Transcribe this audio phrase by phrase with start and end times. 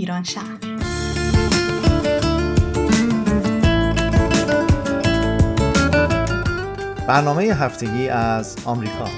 [0.00, 0.58] ایران شهر.
[7.08, 9.08] برنامه هفتگی از آمریکا.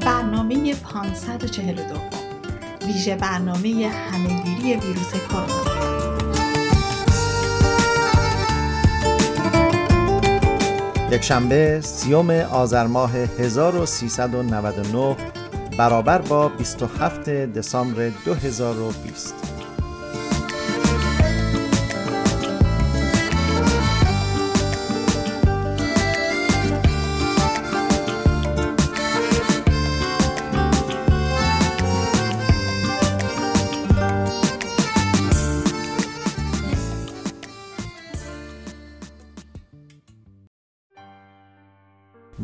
[0.00, 1.94] برنامه 542
[2.86, 5.77] ویژه برنامه همهگیری ویروس کرونا.
[11.12, 15.16] یکشنبه سیوم آذر ماه 1399
[15.78, 19.27] برابر با 27 دسامبر 2020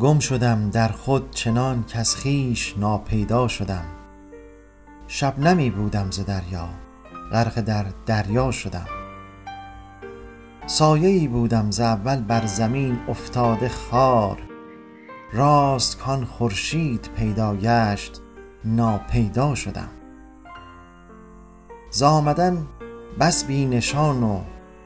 [0.05, 3.85] گم شدم در خود چنان کز خویش ناپیدا شدم.
[5.07, 6.69] شبنمی بودم ز دریا
[7.31, 8.85] غرق در دریا شدم.
[10.65, 14.37] سایه بودم ز اول بر زمین افتاده خوار
[15.33, 18.21] راست کان خورشید پیدا گشت
[18.65, 19.89] ناپیدا شدم.
[21.89, 22.67] ز آمدن
[23.19, 24.41] بس بی نشان و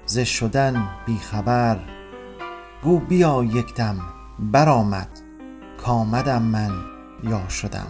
[0.06, 1.80] ز شدن بی خبر
[2.84, 5.10] گو بیا یک دم برآمد.
[5.78, 6.72] کآمدم من
[7.24, 7.88] یا شدم.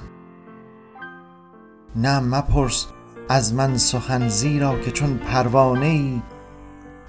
[1.96, 2.88] نه مپرس
[3.30, 6.22] از من سخن زیرا که چون پروانه ای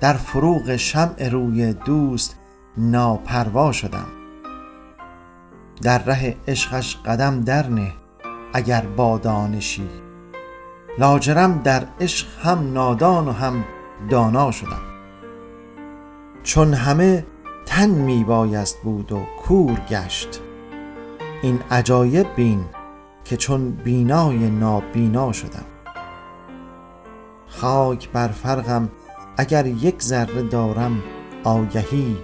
[0.00, 2.36] در فروغ شمع روی دوست
[2.78, 4.06] ناپروا شدم.
[5.82, 7.92] در ره عشقش قدم درنه
[8.52, 9.88] اگر با دانشی.
[10.98, 13.64] لاجرم در عشق هم نادان و هم
[14.10, 14.82] دانا شدم.
[16.42, 17.26] چون همه
[17.66, 20.40] تن می بایست بود و کور گشت.
[21.42, 22.64] این عجایب بین
[23.24, 25.64] که چون بینای نابینا شدم.
[27.48, 28.90] خاک بر فرقم
[29.36, 31.02] اگر یک ذره دارم
[31.44, 32.16] آگهی.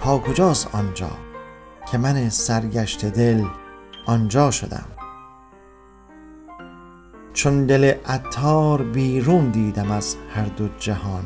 [0.00, 1.10] تا کجاست آنجا
[1.90, 3.44] که من سرگشته دل
[4.06, 4.84] آنجا شدم؟
[7.32, 11.24] چون دل عطار بیرون دیدم از هر دو جهان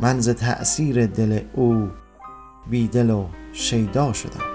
[0.00, 1.88] من ز تأثیر دل او
[2.70, 4.53] بی دل و شیدا شدم.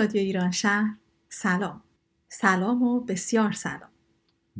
[0.00, 0.94] رادیو ایران شهر
[1.28, 1.82] سلام.
[2.28, 3.90] سلام و بسیار سلام.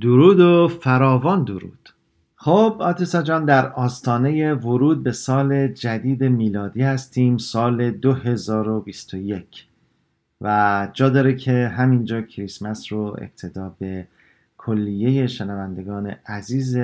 [0.01, 1.89] درود و فراوان درود.
[2.37, 9.67] خب آتیسا جان در آستانه ورود به سال جدید میلادی هستیم سال 2021
[10.41, 14.09] و جا داره که همینجا کریسمس رو اقتدا به
[14.59, 16.77] کلیه شنوندگان عزیز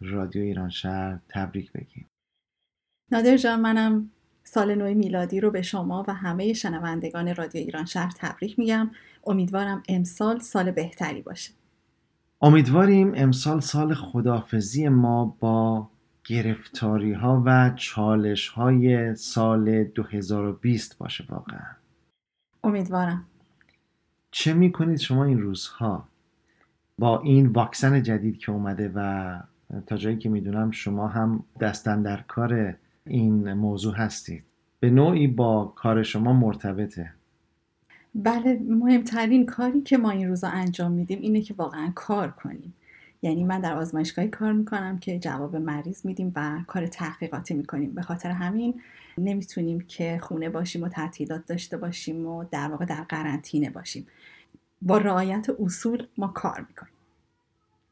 [0.00, 2.06] رادیو ایران شهر تبریک بگیم.
[3.12, 4.10] نادر جان منم
[4.48, 8.90] سال نو میلادی رو به شما و همه شنوندگان رادیو ایران شهر تبریک میگم.
[9.26, 11.52] امیدوارم امسال سال بهتری باشه.
[12.42, 15.88] امیدواریم امسال سال خدافزی ما با
[16.24, 21.66] گرفتاری ها و چالش های سال 2020 باشه واقعا.
[22.64, 23.24] امیدوارم.
[24.30, 26.08] چه می‌کنید شما این روزها؟
[26.98, 29.38] با این واکسن جدید که اومده و
[29.86, 32.76] تا جایی که می‌دونم شما هم دستن در کار
[33.08, 34.44] این موضوع هستید
[34.80, 37.12] به نوعی با کار شما مرتبطه.
[38.14, 42.74] بله مهمترین کاری که ما این روزا انجام میدیم اینه که واقعا کار کنیم.
[43.22, 47.94] یعنی من در آزمایشگاهی کار می‌کنم که جواب مریض میدیم و کار تحقیقاتی می‌کنیم.
[47.94, 48.80] به خاطر همین
[49.18, 54.06] نمی‌تونیم که خونه باشیم و تعطیلات داشته باشیم و در واقع در قرنطینه باشیم.
[54.82, 56.92] با رعایت اصول ما کار می‌کنیم.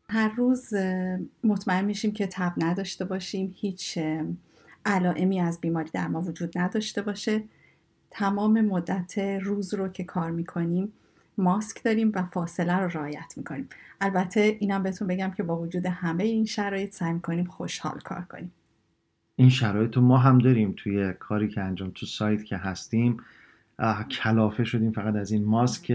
[0.09, 0.75] هر روز
[1.45, 3.99] مطمئن میشیم که تب نداشته باشیم هیچ
[4.87, 7.43] علائمی از بیماری در ما وجود نداشته باشه.
[8.11, 10.93] تمام مدت روز رو که کار می‌کنیم
[11.39, 13.69] ماسک داریم و فاصله رو رعایت می‌کنیم.
[14.01, 18.53] البته اینم بهتون بگم که با وجود همه این شرایط سعی می‌کنیم خوشحال کار کنیم.
[19.37, 23.17] این شرایط رو ما هم داریم توی کاری که انجام تو سایت که هستیم.
[24.11, 25.91] کلافه شدیم فقط از این ماسک.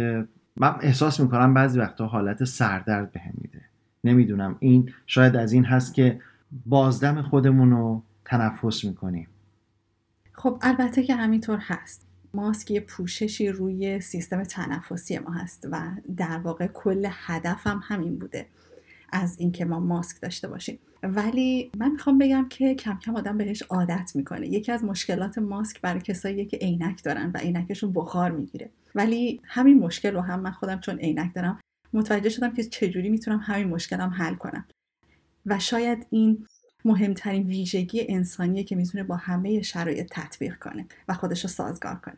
[0.55, 3.61] من احساس می‌کنم بعضی وقتا حالت سردرد بهم میده.
[4.03, 6.21] نمی‌دونم این شاید از این هست که
[6.65, 9.27] بازدم خودمون رو تنفس می‌کنیم
[10.33, 12.07] خب البته که همینطور هست.
[12.33, 18.19] ماسک یه پوششی روی سیستم تنفسی ما هست و در واقع کل هدفم هم همین
[18.19, 18.45] بوده
[19.11, 20.79] از اینکه ما ماسک داشته باشیم.
[21.03, 24.47] ولی من می‌خوام بگم که کم کم آدم بهش عادت می‌کنه.
[24.47, 28.69] یکی از مشکلات ماسک برای کسایی که عینک دارن و عینکشون بخار می‌گیره.
[28.95, 31.59] ولی همین مشکل رو هم من خودم چون عینک دارم
[31.93, 34.65] متوجه شدم که چجوری می‌تونم همین مشکلم حل کنم.
[35.45, 36.45] و شاید این
[36.85, 42.17] مهمترین ویژگی انسانیه که می‌تونه با همه شرایط تطبیق کنه و خودش رو سازگار کنه.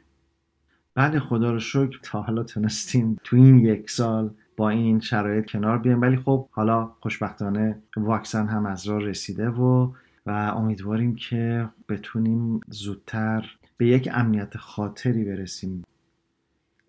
[0.95, 5.77] بله خدا رو شکر تا حالا تونستیم تو این یک سال با این شرایط کنار
[5.77, 6.01] بیایم.
[6.01, 9.93] ولی خب حالا خوشبختانه واکسن هم از راه رسیده و
[10.25, 15.83] و امیدواریم که بتونیم زودتر به یک امنیت خاطری برسیم.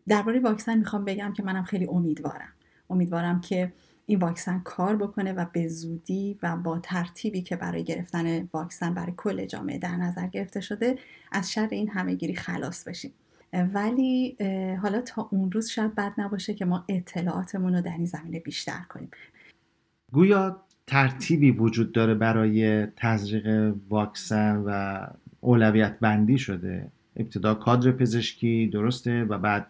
[0.09, 2.53] درباره واکسن می‌خوام بگم که منم خیلی امیدوارم.
[2.91, 3.73] امیدوارم که
[4.07, 9.13] این واکسن کار بکنه و به زودی و با ترتیبی که برای گرفتن واکسن برای
[9.17, 10.99] کل جامعه در نظر گرفته شده
[11.33, 13.13] از شر این همهگیری خلاص بشیم.
[13.75, 14.37] ولی
[14.83, 18.81] حالا تا اون روز شاید بد نباشه که ما اطلاعاتمون رو در این زمینه بیشتر
[18.89, 19.11] کنیم.
[20.13, 25.01] گویا ترتیبی وجود داره برای تزریق واکسن و
[25.41, 26.89] اولویت بندی شده.
[27.17, 29.67] ابتدا کادر پزشکی درسته و بعد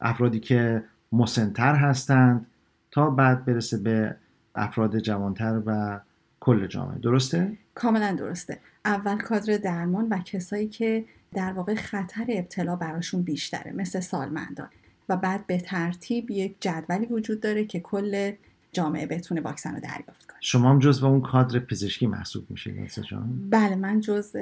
[0.00, 2.46] افرادی که مسنتر هستند
[2.92, 4.16] تا بعد برسه به
[4.54, 6.00] افراد جوانتر و
[6.40, 6.98] کل جامعه.
[6.98, 8.58] درسته؟ کاملا درسته.
[8.84, 11.04] اول کادر درمان و کسایی که
[11.34, 14.68] در واقع خطر ابتلا براشون بیشتره مثل سالمندان.
[15.08, 18.32] و بعد به ترتیب یک جدولی وجود داره که کل
[18.72, 20.38] جامعه بتونه واکسن رو دریافت کنه.
[20.40, 24.36] شما هم جز اون کادر پزشکی محسوب میشه جان؟ بله من جز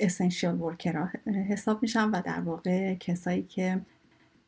[0.00, 1.08] اسنشیال ورکر
[1.48, 3.80] حساب میشم و در واقع کسایی که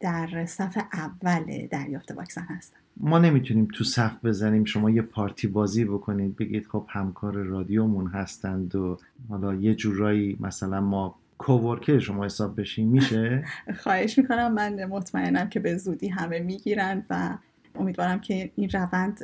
[0.00, 2.78] در صف اول دریافت واکسن هستن.
[3.00, 8.74] ما نمی‌تونیم تو صف بزنیم شما یه پارتی بازی بکنید بگید خب همکار رادیومون هستند
[8.74, 8.98] و
[9.28, 13.44] حالا یه جورایی مثلا ما کوورکر شما حساب بشیم میشه؟
[13.82, 14.54] خواهش می‌کنم.
[14.54, 17.38] من مطمئنم که به زودی همه می‌گیرن و
[17.74, 19.22] امیدوارم که این روند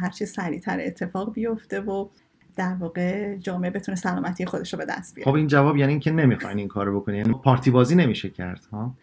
[0.00, 2.08] هرچی سریعتر اتفاق بیفته و
[2.56, 5.30] در واقع جامعه بتونه سلامتی خودش رو به دست بیاره.
[5.30, 7.18] خب این جواب یعنی اینکه نمی‌خواین این کارو بکنین.
[7.18, 8.94] یعنی پارتی بازی نمیشه کرد ها؟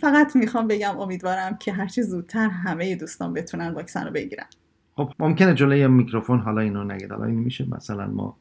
[0.00, 4.46] فقط می‌خوام بگم امیدوارم که هرچی زودتر همه دوستان بتونن واکسن رو بگیرن.
[4.96, 8.36] خب ممکنه جلوی میکروفون حالا اینو نگید حالا این میشه مثلا ما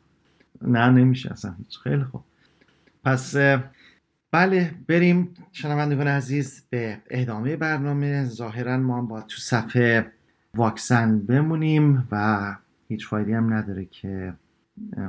[0.62, 2.22] نه نمیشه اصلا خیلی خوب.
[3.04, 3.36] پس
[4.32, 5.30] بله بریم.
[5.52, 8.26] شنوندگان عزیز به ادامه برنامه.
[8.26, 10.12] ظاهرا ما با تو صفحه
[10.56, 12.56] واکسن بمونیم و
[12.88, 14.34] هیچ فایده هم نداره که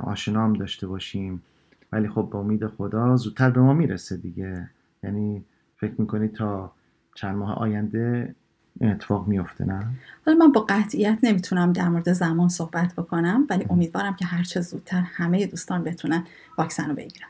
[0.03, 1.43] آشنا هم داشته باشیم.
[1.91, 4.69] ولی خب با امید خدا زودتر به ما می‌رسه دیگه.
[5.03, 5.43] یعنی
[5.77, 6.71] فکر می‌کنید تا
[7.15, 8.35] چند ماه آینده
[8.79, 9.87] این اتفاق میفته نه؟
[10.27, 15.01] ولی من با قطعیت نمی‌تونم در مورد زمان صحبت بکنم ولی امیدوارم که هرچه زودتر
[15.01, 16.23] همه دوستان بتونن
[16.57, 17.27] واکسن رو بگیرن.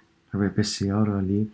[0.58, 1.52] بسیار عالی.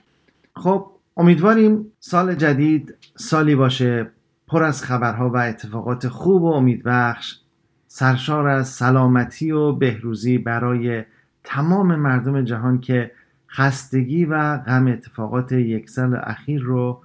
[0.56, 0.88] خب
[1.18, 4.10] امیدواریم سال جدید سالی باشه
[4.48, 7.39] پر از خبرها و اتفاقات خوب و امیدبخش
[7.88, 11.04] سرشار از سلامتی و بهروزی برای
[11.44, 13.12] تمام مردم جهان که
[13.53, 17.01] خستگی و غم اتفاقات یک سال اخیر رو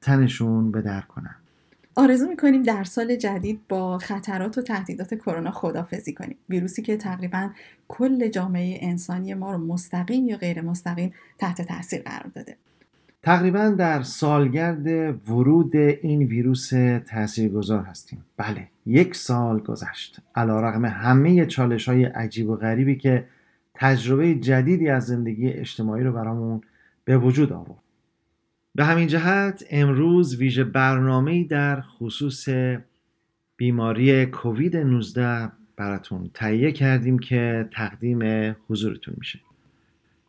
[0.00, 1.34] تنشون به در کنن.
[1.94, 6.36] آرزو می‌کنیم در سال جدید با خطرات و تهدیدات کرونا خدافزی کنیم.
[6.48, 7.50] ویروسی که تقریبا
[7.88, 12.56] کل جامعه انسانی ما رو مستقیم یا غیر مستقیم تحت تاثیر قرار داده.
[13.22, 14.86] تقریبا در سالگرد
[15.30, 16.70] ورود این ویروس
[17.10, 18.24] تاثیرگذار هستیم.
[18.36, 20.20] بله یک سال گذشت.
[20.34, 23.24] علا رقم همه چالش های عجیب و غریبی که
[23.80, 26.60] تجربه جدیدی از زندگی اجتماعی رو برامون
[27.04, 27.82] به وجود آورد.
[28.74, 32.48] به همین جهت امروز ویژه برنامه در خصوص
[33.56, 39.40] بیماری کووید 19 براتون تهیه کردیم که تقدیم حضورتون میشه.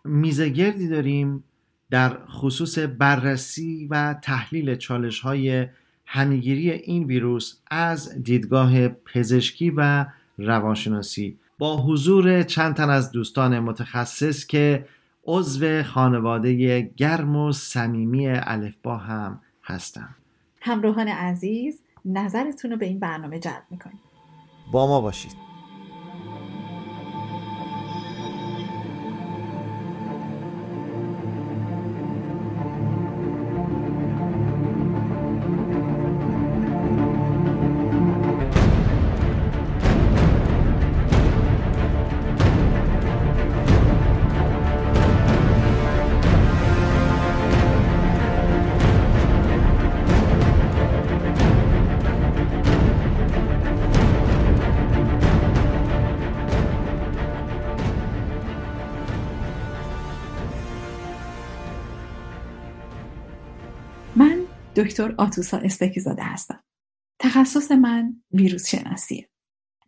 [0.05, 1.43] میزگردی داریم
[1.89, 5.67] در خصوص بررسی و تحلیل چالش های
[6.05, 10.05] همیگیری این ویروس از دیدگاه پزشکی و
[10.37, 14.85] روانشناسی با حضور چند تن از دوستان متخصص که
[15.25, 20.15] عضو خانواده گرم و صمیمی الفبا هم هستم
[20.61, 23.99] همراهان عزیز نظرتون رو به این برنامه جلب می‌کنیم.
[24.71, 25.50] با ما باشید.
[64.83, 66.63] دکتر آتوسا استکیزاده هستم.
[67.19, 69.29] تخصص من ویروس شناسیه.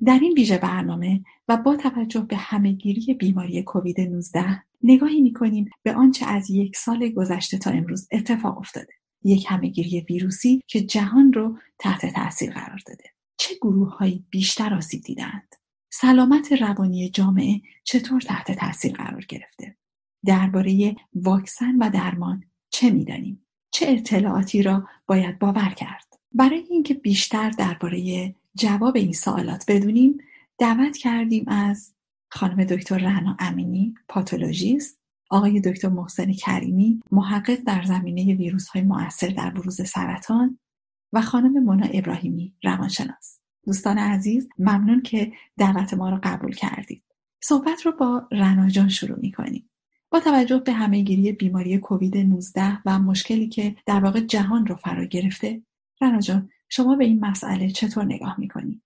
[0.06, 5.94] در این ویژه برنامه و با توجه به همهگیری بیماری کووید 19 نگاهی می‌کنیم به
[5.96, 8.94] آنچه از یک سال گذشته تا امروز اتفاق افتاده.
[9.24, 13.04] یک همهگیری ویروسی که جهان رو تحت تاثیر قرار داده.
[13.38, 15.56] چه گروههایی بیشتر آسیب دیدند
[15.94, 19.78] سلامت روانی جامعه چطور تحت تاثیر قرار گرفته؟
[20.26, 23.43] درباره واکسن و درمان چه می‌دانیم؟
[23.74, 30.18] چه اطلاعاتی را باید باور کرد؟ برای اینکه بیشتر درباره جواب این سوالات بدونیم
[30.58, 31.94] دعوت کردیم از
[32.30, 35.00] خانم دکتر رهنا امینی پاتولوژیست
[35.30, 40.60] آقای دکتر محسن کریمی محقق در زمینه ویروس های مؤثر در بروز سرطان
[41.14, 43.40] و خانم مونا ابراهیمی روانشناس.
[43.66, 47.04] دوستان عزیز ممنون که دعوت ما را قبول کردید.
[47.44, 49.70] صحبت رو با رنا جان شروع می کنیم
[50.14, 55.06] با توجه به همهگیری بیماری کووید 19 و مشکلی که در واقع جهان رو فرا
[55.06, 55.62] گرفته
[56.02, 58.82] رنا جان شما به این مسئله چطور نگاه می‌کنید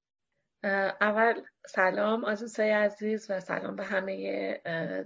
[1.01, 1.33] اول
[1.67, 4.61] سلام آزوسای عزیز و سلام به همه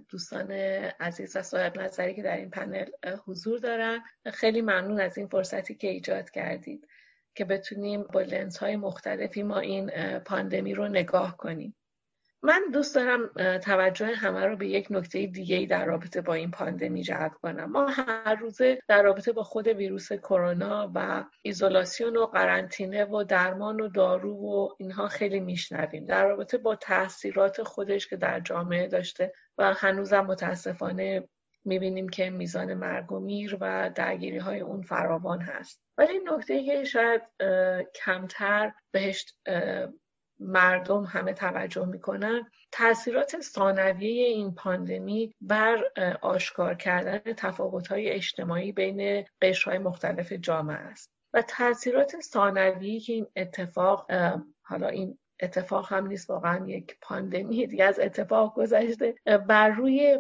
[0.10, 0.52] دوستان
[1.00, 2.86] عزیز و صاحب نظری که در این پنل
[3.26, 4.04] حضور دارن.
[4.34, 6.88] خیلی ممنون از این فرصتی که ایجاد کردید
[7.36, 11.76] که بتونیم با لنز های مختلفی ما این پاندمی رو نگاه کنیم.
[12.44, 17.04] من دوست دارم توجه همه رو به یک نکته دیگه در رابطه با این پاندمی
[17.04, 17.72] جلب کنم.
[17.72, 23.82] ما هر روزه در رابطه با خود ویروس کرونا و ایزولاسیون و قرنطینه و درمان
[23.82, 26.06] و دارو و اینها خیلی میشنویم.
[26.06, 31.28] در رابطه با تاثیرات خودش که در جامعه داشته و هنوزم متاسفانه
[31.66, 35.82] می‌بینیم که میزان مرگ و میر و درگیری های اون فراوان هست.
[35.98, 37.22] ولی نکته که شاید
[38.06, 39.26] کمتر بهش
[40.42, 42.52] مردم همه توجه می‌کنن.
[42.72, 45.84] تاثیرات ثانویه این پاندمی بر
[46.22, 51.12] آشکار کردن تفاوت‌های اجتماعی بین قشرهای مختلف جامعه است.
[51.34, 54.12] و تاثیرات ثانویی که این اتفاق
[54.62, 59.16] حالا این اتفاق هم نیست واقعا یک پاندمی دیگه از اتفاق گذشته
[59.48, 60.20] بر روی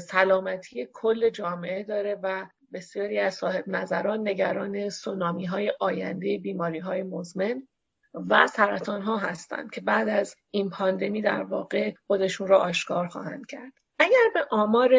[0.00, 7.02] سلامتی کل جامعه داره و بسیاری از صاحب نظران نگران سونامی های آینده بیماری های
[7.02, 7.68] مزمن.
[8.14, 13.46] و سرطان ها هستند که بعد از این پاندمی در واقع خودشون را آشکار خواهند
[13.46, 13.72] کرد.
[13.98, 14.96] اگر به آمار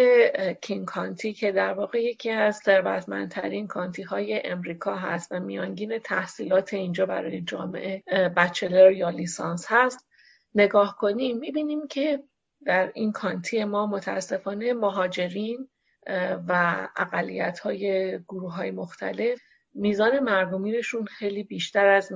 [0.61, 6.73] کینگ کانتی که در واقع یکی از ثروتمندترین کانتی های امریکا هست و میانگین تحصیلات
[6.73, 8.03] اینجا برای جامعه
[8.37, 10.07] بچلر یا لیسانس هست
[10.55, 12.23] نگاه کنیم می‌بینیم که
[12.65, 15.69] در این کانتی ما متاسفانه مهاجرین
[16.47, 19.39] و اقلیت های گروه های مختلف
[19.73, 22.11] میزان مرگ و میرشون خیلی بیشتر از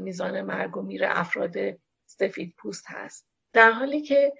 [0.00, 1.54] میزان مرگ و میر افراد
[2.06, 3.26] سفید پوست هست.
[3.52, 4.32] در حالی که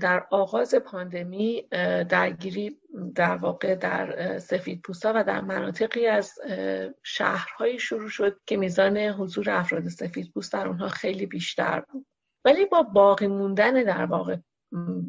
[0.00, 1.68] در آغاز پاندمی
[2.08, 2.80] درگیری
[3.14, 6.34] در واقع در سفید پوستا و در مناطقی از
[7.02, 12.06] شهرهایی شروع شد که میزان حضور افراد سفید پوست در اونها خیلی بیشتر بود.
[12.44, 14.36] ولی با باقی موندن در واقع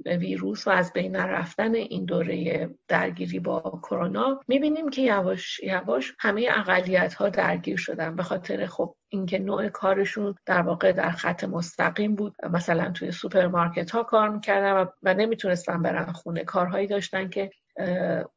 [0.06, 6.48] ویروس و از بین رفتن این دوره درگیری با کرونا می‌بینیم که یواش یواش همه
[6.56, 8.16] اقلیت ها درگیر شدن.
[8.16, 12.36] به خاطر خب اینکه نوع کارشون در واقع در خط مستقیم بود.
[12.50, 16.44] مثلا توی سوپرمارکت ها کار می‌کردن و, و نمی‌تونستن برن خونه.
[16.44, 17.52] کارهایی داشتن که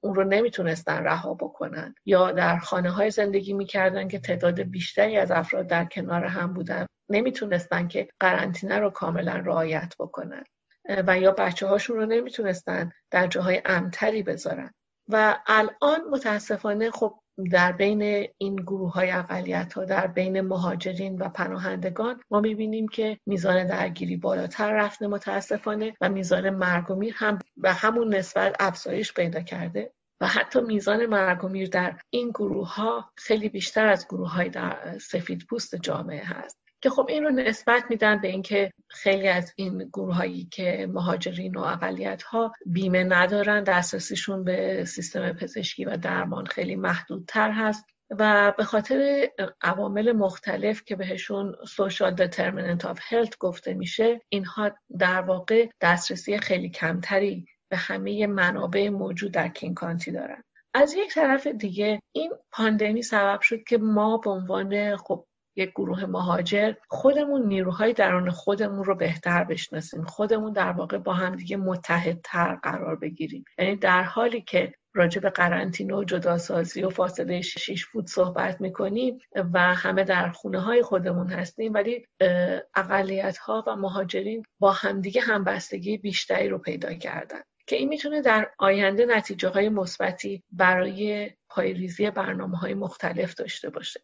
[0.00, 1.94] اون رو نمی‌تونستن رها بکنن.
[2.06, 6.86] یا در خانه های زندگی می‌کردن که تعداد بیشتری از افراد در کنار هم بودن.
[7.10, 10.44] نمی‌تونستن که قرنطینه رو کاملا رعایت بکنن.
[10.88, 14.74] و یا بچه هاشون رو نمی‌تونستن در جاهای امتری بذارن.
[15.08, 17.14] و الان متاسفانه خب
[17.50, 23.18] در بین این گروه های اقلیت ها در بین مهاجرین و پناهندگان ما می‌بینیم که
[23.26, 29.12] میزان درگیری بالاتر رفته متاسفانه و میزان مرگ و میر هم به همون نسبت افزایش
[29.12, 29.92] پیدا کرده.
[30.20, 34.48] و حتی میزان مرگ و میر در این گروه ها خیلی بیشتر از گروه های
[34.48, 36.63] در سفید پوست جامعه هست.
[36.84, 41.56] که خب این رو نسبت میدن به اینکه خیلی از این گروه هایی که مهاجرین
[41.56, 48.52] و اقلیت ها بیمه ندارن دسترسیشون به سیستم پزشکی و درمان خیلی محدودتر هست و
[48.58, 49.28] به خاطر
[49.62, 56.70] عوامل مختلف که بهشون social determinant of health گفته میشه اینها در واقع دسترسی خیلی
[56.70, 60.44] کمتری به همه منابع موجود در کین کانتی دارن.
[60.74, 66.04] از یک طرف دیگه این پاندمی سبب شد که ما به عنوان خب یک گروه
[66.04, 70.04] مهاجر خودمون نیروهای درون خودمون رو بهتر بشناسیم.
[70.04, 73.44] خودمون در واقع با هم دیگه متحدتر قرار بگیریم.
[73.58, 79.18] یعنی در حالی که راجع به قرنطینه و جداسازی و فاصله 6 فوت صحبت می‌کنیم
[79.52, 82.06] و همه در خونه های خودمون هستیم ولی
[82.74, 87.40] اقلیت ها و مهاجرین با همدیگه همبستگی بیشتری رو پیدا کردن.
[87.66, 94.00] که این می‌تونه در آینده نتیجه های مثبتی برای پایریزی برنامه های مختلف داشته باشه.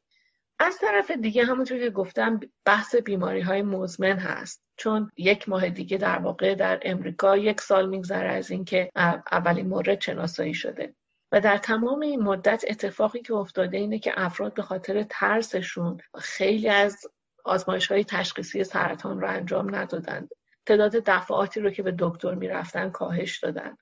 [0.63, 4.63] از طرف دیگه همونطور که گفتم بحث بیماری های مزمن هست.
[4.77, 8.91] چون یک ماه دیگه در واقع در امریکا یک سال میگذره از اینکه
[9.33, 10.95] اولین مورد شناسایی شده.
[11.33, 16.69] و در تمام این مدت اتفاقی که افتاده اینه که افراد به خاطر ترسشون خیلی
[16.69, 16.97] از
[17.45, 20.29] آزمایش های تشخیصی سرطان رو انجام ندادند.
[20.67, 23.77] تعداد دفعاتی رو که به دکتر می‌رفتن کاهش دادن.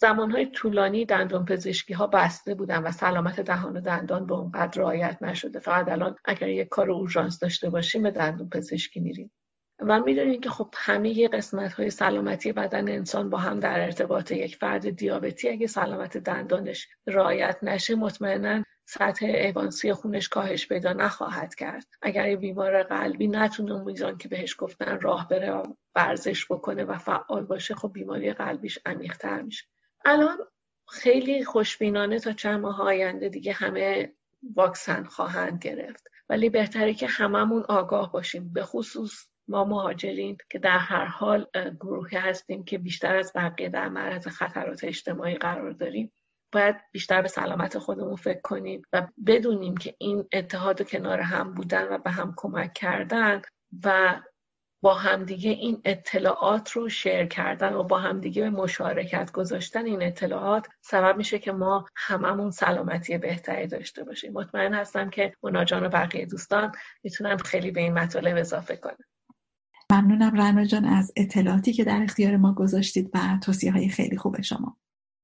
[0.00, 5.18] زمانهای طولانی دندان پزشکی ها بسته بودن و سلامت دهان و دندان به اونقدر رعایت
[5.22, 5.58] نشده.
[5.58, 9.32] فقط الان اگر یک کار اورژانس داشته باشیم به دندان پزشکی میریم.
[9.80, 14.56] و می‌دونیم که خب همه قسمت های سلامتی بدن انسان با هم در ارتباط یک
[14.56, 15.48] فرد دیابتی.
[15.48, 21.86] اگه سلامت دندانش رعایت نشه مطمئنا سطح ایوانسی خونش کاهش پیدا نخواهد کرد.
[22.02, 25.62] اگر یه بیمار قلبی نتونه میزان که بهش گفتن راه بره
[25.94, 29.64] ورزش بکنه و فعال باشه خب بیماری قلبیش عمیقتر میشه.
[30.04, 30.38] الان
[30.88, 34.12] خیلی خوشبینانه تا چند ماه آینده دیگه همه
[34.56, 36.08] واکسن خواهند گرفت.
[36.28, 38.52] ولی بهتره که هممون آگاه باشیم.
[38.52, 41.46] به خصوص ما مهاجرین که در هر حال
[41.80, 46.12] گروهی هستیم که بیشتر از بقیه در معرض خطرات اجتماعی قرار داریم.
[46.52, 51.54] باید بیشتر به سلامت خودمون فکر کنیم و بدونیم که این اتحاد و کنار هم
[51.54, 53.42] بودن و به هم کمک کردن
[53.84, 54.20] و
[54.82, 60.66] با همدیگه این اطلاعات رو شیر کردن و با همدیگه به مشارکت گذاشتن این اطلاعات
[60.80, 64.32] سبب میشه که ما هممون سلامتی بهتری داشته باشیم.
[64.32, 66.72] مطمئن هستم که مناجان و بقیه دوستان
[67.02, 69.04] می‌تونن خیلی به این مطالب اضافه کنن.
[69.92, 74.40] ممنونم رنا جان از اطلاعاتی که در اختیار ما گذاشتید و توصیه های خیلی خوب
[74.40, 74.76] شما.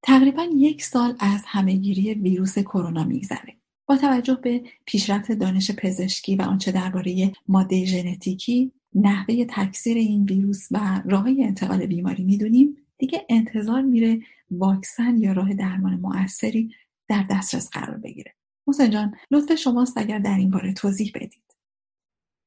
[0.03, 3.57] تقریبا یک سال از همهگیری ویروس کرونا میگذره.
[3.89, 10.69] با توجه به پیشرفت دانش پزشکی و آنچه درباره ماده ژنتیکی نحوه تکثیر این ویروس
[10.71, 12.77] و راههای انتقال بیماری می‌دونیم.
[12.99, 14.21] دیگه انتظار میره
[14.51, 16.75] واکسن یا راه درمان مؤثری
[17.09, 18.35] در دسترس قرار بگیره.
[18.67, 21.57] موسن جان لطف شماست اگر در این باره توضیح بدید.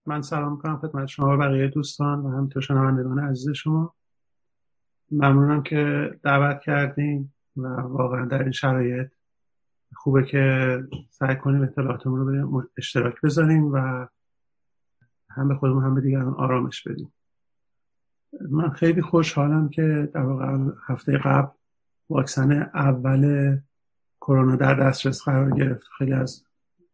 [0.05, 3.95] من سلام می‌کنم خدمت شما و بقیه دوستان و همینطور شنوندگان عزیز شما.
[5.11, 9.07] ممنونم که دعوت کردین و واقعا در این شرایط
[9.95, 10.77] خوبه که
[11.09, 14.07] سعی کنیم اطلاعاتمون رو به اشتراک بذاریم و
[15.29, 17.13] هم به خودمون هم به دیگران آرامش بدیم.
[18.49, 21.51] من خیلی خوشحالم که در واقع هفته قبل
[22.09, 23.57] واکسن اول
[24.21, 25.87] کرونا در دسترس قرار گرفت.
[25.97, 26.43] خیلی از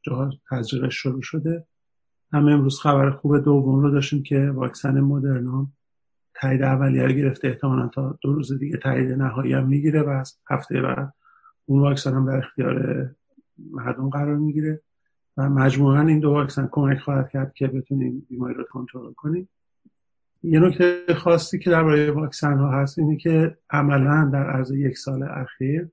[0.02, 1.66] جاها تزریقش شروع شده.
[2.34, 5.68] هم امروز خبر خوب دوم رو داشتیم که واکسن مدرنا
[6.34, 7.48] تایید اولیه گرفته.
[7.48, 11.14] احتمالا تا دو روز دیگه تایید نهایی هم می‌گیره و از هفته بعد
[11.66, 13.10] اون واکسن هم در اختیار
[13.72, 14.82] مردم قرار می‌گیره.
[15.38, 19.50] و مجموعا این دو واکسن کمک خواهد کرد که بتونیم بیماری رو کنترل کنیم.
[20.44, 25.24] یه نکته خاصی که درباره واکسن ها هست اینه که عملا در عرض یک سال
[25.24, 25.88] اخیر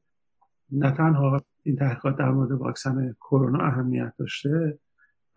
[0.71, 4.79] نه تنها این تحقیقات در مورد واکسن کرونا اهمیت داشته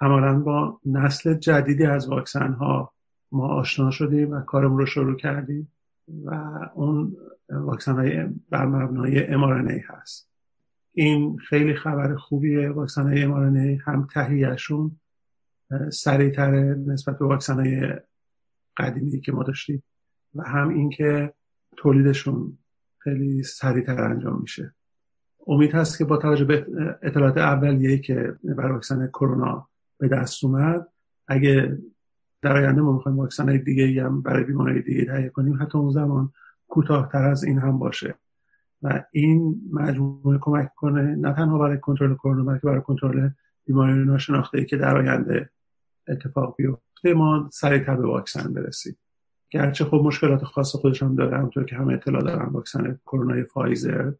[0.01, 2.93] عملا با نسل جدیدی از واکسن ها
[3.31, 5.71] ما آشنا شدیم و کارمون رو شروع کردیم
[6.25, 6.33] و
[6.73, 7.17] اون
[7.49, 10.34] واکسن های بر مبنای mRNA هست.
[10.97, 12.69] این خیلی خبر خوبیه.
[12.69, 14.99] واکسن های mRNA هم تهیهشون
[15.91, 17.93] سریعتره نسبت به واکسن های
[18.77, 19.83] قدیمی که ما داشتیم
[20.35, 21.33] و هم اینکه
[21.77, 22.57] تولیدشون
[22.97, 24.73] خیلی سریعتر انجام میشه.
[25.47, 26.65] امید هست که با توجه به
[27.01, 30.87] اطلاعات اولیه‌ای که برای واکسن کرونا به دست اومد
[31.27, 31.77] اگه
[32.41, 35.91] در آینده ما می‌خوایم واکسن های دیگه هم برای بیماری دیگه تهیه کنیم حتی اون
[35.91, 36.31] زمان
[36.67, 38.15] کوتاهتر از این هم باشه.
[38.81, 43.29] و این مجموعه کمک کنه نه تنها برای کنترل کرونا بلکه برای کنترل
[43.65, 45.49] بیماری ناشناخته که در آینده
[46.07, 48.97] اتفاق بیفته ما سریعتر به واکسن برسیم.
[49.49, 54.11] گرچه خب مشکلات خاص خودش هم داره همونطور که همه اطلاع دارن واکسن کرونا فایزر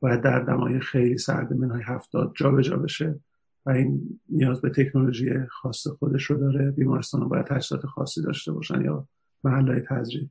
[0.00, 3.20] باید در دمای خیلی سرد منهای هفتاد جابجا بشه
[3.66, 6.70] و این نیاز به تکنولوژی خاص خودش رو داره.
[6.70, 9.08] بیمارستان باید تجهیزات خاصی داشته باشن یا
[9.44, 10.30] محل تجریب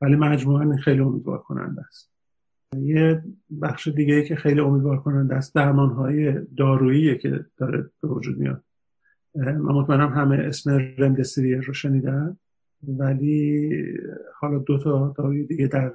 [0.00, 2.17] ولی مجموعا خیلی امیدوار کننده است.
[2.76, 3.22] یه
[3.62, 8.38] بخش دیگه ای که خیلی امیدوار کننده است درمان های دارویی که داره به وجود
[8.38, 8.64] میاد.
[9.34, 12.36] من مطمئنم همه اسم رمدسیویر رو شنیدن
[12.88, 13.70] ولی
[14.40, 15.94] حالا دو تا داروی دیگه در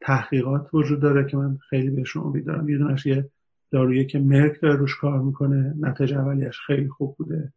[0.00, 2.68] تحقیقات وجود داره که من خیلی بهشون امید دارم.
[2.68, 3.30] یه دونش یه
[3.70, 7.52] دارویی که مرک داره روش کار می‌کنه نتیجه اولیش خیلی خوب بوده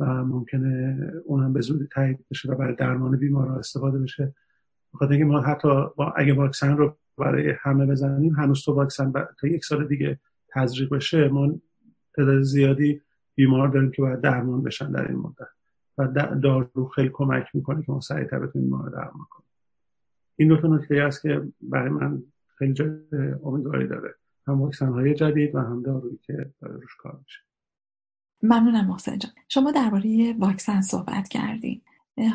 [0.00, 4.34] و ممکنه اونم به زودی تایید بشه و برای درمان بیمارا استفاده بشه.
[4.94, 8.34] بخاطر اینکه ما حتی با اگه واکسن رو برای همه بزنیم.
[8.34, 11.54] هنوز تو واکسن تا یک سال دیگه تزریق بشه ما
[12.16, 13.00] تعداد زیادی
[13.34, 15.48] بیمار داریم که باید درمان بشن در این مدت.
[15.98, 16.06] و
[16.42, 19.48] دارو خیلی کمک می‌کنه که ما سریعتر بتونیم بیمار درمان کنیم.
[20.36, 22.22] این دو تا نکته است که برای من
[22.58, 22.74] خیلی
[23.44, 24.14] امیدواری داره.
[24.46, 27.40] هم واکسن های جدید و هم دارویی که داره روش کار میشه.
[28.42, 29.32] ممنونم محسن جان.
[29.48, 31.82] شما درباره واکسن صحبت کردین.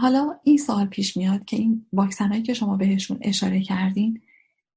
[0.02, 4.22] حالا این سوال پیش میاد که این واکسن هایی که شما بهشون اشاره کردین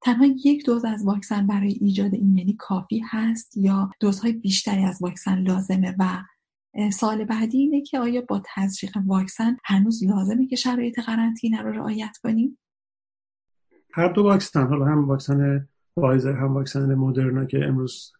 [0.05, 4.99] تنها یک دوز از واکسن برای ایجاد این یعنی کافی هست یا دوزهای بیشتری از
[5.03, 6.23] واکسن لازمه؟ و
[6.93, 12.17] سال بعدی اینه که آیا با تزریق واکسن هنوز لازمه که شرایط قرنطینه رو رعایت
[12.23, 12.59] کنیم؟
[13.93, 18.13] هر دو واکسن حالا هم واکسن فایزر هم واکسن مدرنا که امروز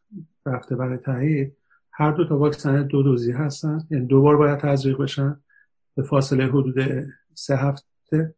[0.47, 1.57] رفته برای تایید
[1.93, 3.87] هر دو تا واکسن دو دوزی هستن.
[3.91, 5.41] یعنی دو بار باید تزریق بشن
[5.97, 8.35] به فاصله حدود سه هفته.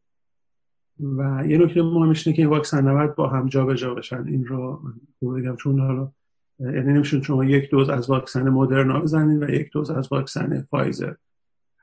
[1.01, 4.25] و یه نکته مهمش اینه که این واکسن نباید با هم جابجا بشن.
[4.27, 4.81] این رو
[5.23, 6.11] بگم چون حالا
[6.59, 11.15] یعنی نمیشه شما یک دوز از واکسن مدرنا بزنید و یک دوز از واکسن فایزر.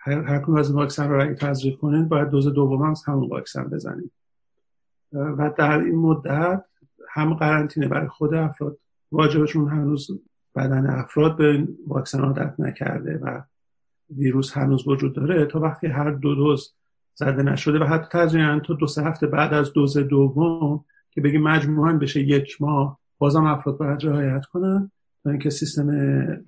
[0.05, 4.11] هر کدوم از واکسن رو اگه تزریق کنید باید دوز دوم از همون واکسن بزنید
[5.11, 6.65] و در این مدت
[7.09, 8.77] هم قرنطینه برای خود افراد
[9.11, 10.07] واجبشون هنوز
[10.55, 13.41] بدن افراد به واکسن عادت نکرده و
[14.09, 16.73] ویروس هنوز وجود داره تا وقتی هر دو دوز
[17.15, 21.41] زده نشده و حتی تجریان تا دو سه هفته بعد از دوز دوم که بگیم
[21.41, 24.91] مجموعا بشه یک ماه بازم افراد باید رعایت کنن
[25.23, 25.87] تا اینکه سیستم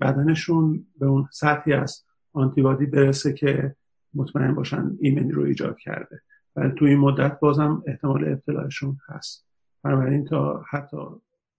[0.01, 3.75] بدنشون به اون سطحی از آنتیبادی برسه که
[4.13, 6.21] مطمئن باشن ایمنی رو ایجاد کرده.
[6.55, 9.45] ولی تو این مدت بازم احتمال ابتلایشون هست.
[9.83, 10.97] بنابراین تا حتی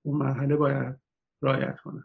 [0.03, 0.97] اون مرحله باید
[1.43, 2.05] رعایت کنن.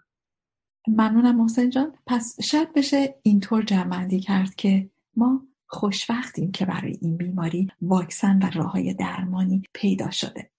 [0.88, 1.94] ممنونم محسن جان.
[2.08, 8.50] پس شاید بشه اینطور جمعندی کرد که ما خوشوقتیم که برای این بیماری واکسن و
[8.54, 10.52] راه های درمانی پیدا شده.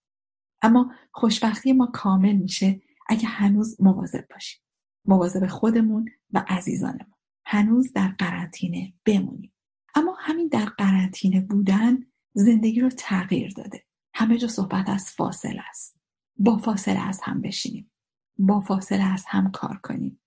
[0.62, 4.60] اما خوشبختی ما کامل میشه اگه هنوز مواظب باشیم.
[5.04, 7.14] مواظب خودمون و عزیزانمون.
[7.46, 9.52] هنوز در قرنطینه بمونیم.
[9.94, 11.98] اما همین در قرنطینه بودن
[12.34, 13.84] زندگی رو تغییر داده.
[14.14, 15.96] همه جا صحبت از فاصله است.
[16.36, 17.90] با فاصله از هم بشینیم.
[18.38, 20.20] با فاصله از هم کار کنیم.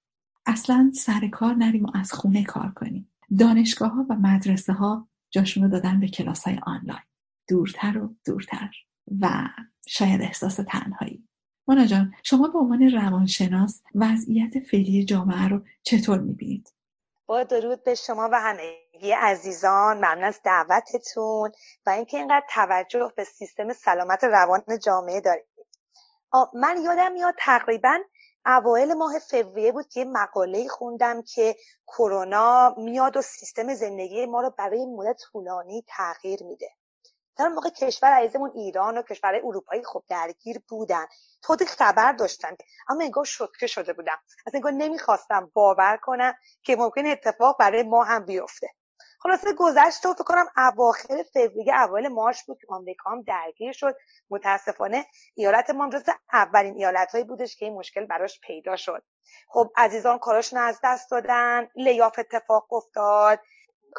[0.45, 3.11] اصلا سر کار نریم و از خونه کار کنیم.
[3.39, 7.03] دانشگاه ها و مدرسه ها جاشون رو دادن به کلاس های آنلاین.
[7.49, 8.69] دورتر و دورتر.
[9.21, 9.29] و
[9.87, 11.27] شاید احساس تنهایی.
[11.67, 16.73] مونا جان شما به عنوان روانشناس وضعیت فعلی جامعه رو چطور می‌بینید؟
[17.25, 19.97] با درود به شما و همگی عزیزان.
[19.97, 21.51] ممنون از دعوتتون
[21.85, 25.45] و اینکه اینقدر توجه به سیستم سلامت روان جامعه دارید.
[26.53, 27.97] من یادم میاد تقریبا
[28.45, 31.55] اوایل ماه فوریه بود که یه مقاله خوندم که
[31.87, 36.69] کرونا میاد و سیستم زندگی ما رو برای مدت طولانی تغییر میده.
[37.37, 41.05] در موقع کشور عزیزمون ایران و کشور اروپایی خب درگیر بودن.
[41.43, 42.55] تودی خبر داشتن.
[42.87, 44.17] اما انگار شوکه شده بودم.
[44.47, 48.67] از انگار نمی‌خواستم باور کنم که ممکن اتفاق برای ما هم بیفته.
[49.25, 53.95] خلاصه گذشت و فکر کنم اواخر فوریه اول مارچ بود که آمریکا هم درگیر شد.
[54.29, 59.03] متاسفانه ایالت ما جز اولین ایالت هایی بودش که این مشکل براش پیدا شد.
[59.47, 63.39] خب عزیزان کاراشون از دست دادن لیاف اتفاق افتاد.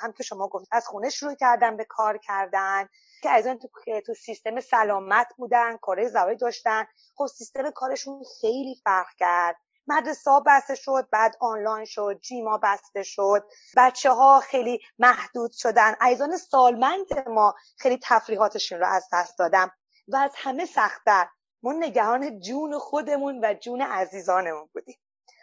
[0.02, 2.88] هم که شما گفت از خونه شروع کردن به کار کردن.
[3.22, 3.68] که عزیزان تو,
[4.06, 6.86] تو سیستم سلامت بودن کار زوایی داشتن.
[7.16, 9.56] خب سیستم کارشون خیلی فرق کرد.
[9.86, 13.44] مدرسه بسته شد بعد آنلاین شد جیما بسته شد.
[13.76, 15.96] بچه ها خیلی محدود شدن.
[16.06, 19.70] ایزان سالمند ما خیلی تفریحاتشون رو از دست دادم
[20.08, 21.28] و از همه سختتر.
[21.62, 24.98] ما نگهان جون خودمون و جون عزیزانمون بودیم.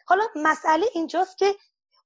[0.06, 1.56] حالا مسئله اینجاست که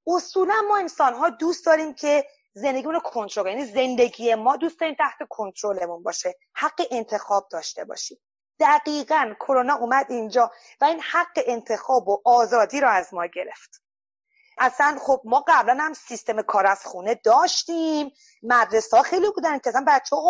[0.07, 4.95] اصولا ما انسان ها دوست داریم که زندگیمون رو کنترل یعنی زندگی ما دوست داریم
[4.95, 6.35] تحت کنترلمون باشه.
[6.53, 8.17] حق انتخاب داشته باشیم.
[8.59, 13.81] دقیقا کرونا اومد اینجا و این حق انتخاب و آزادی رو از ما گرفت.
[14.57, 18.11] اصلا خب ما قبلا هم سیستم کار از خونه داشتیم.
[18.43, 20.21] مدرسه ها خیلی بودن که اصلا بچه ها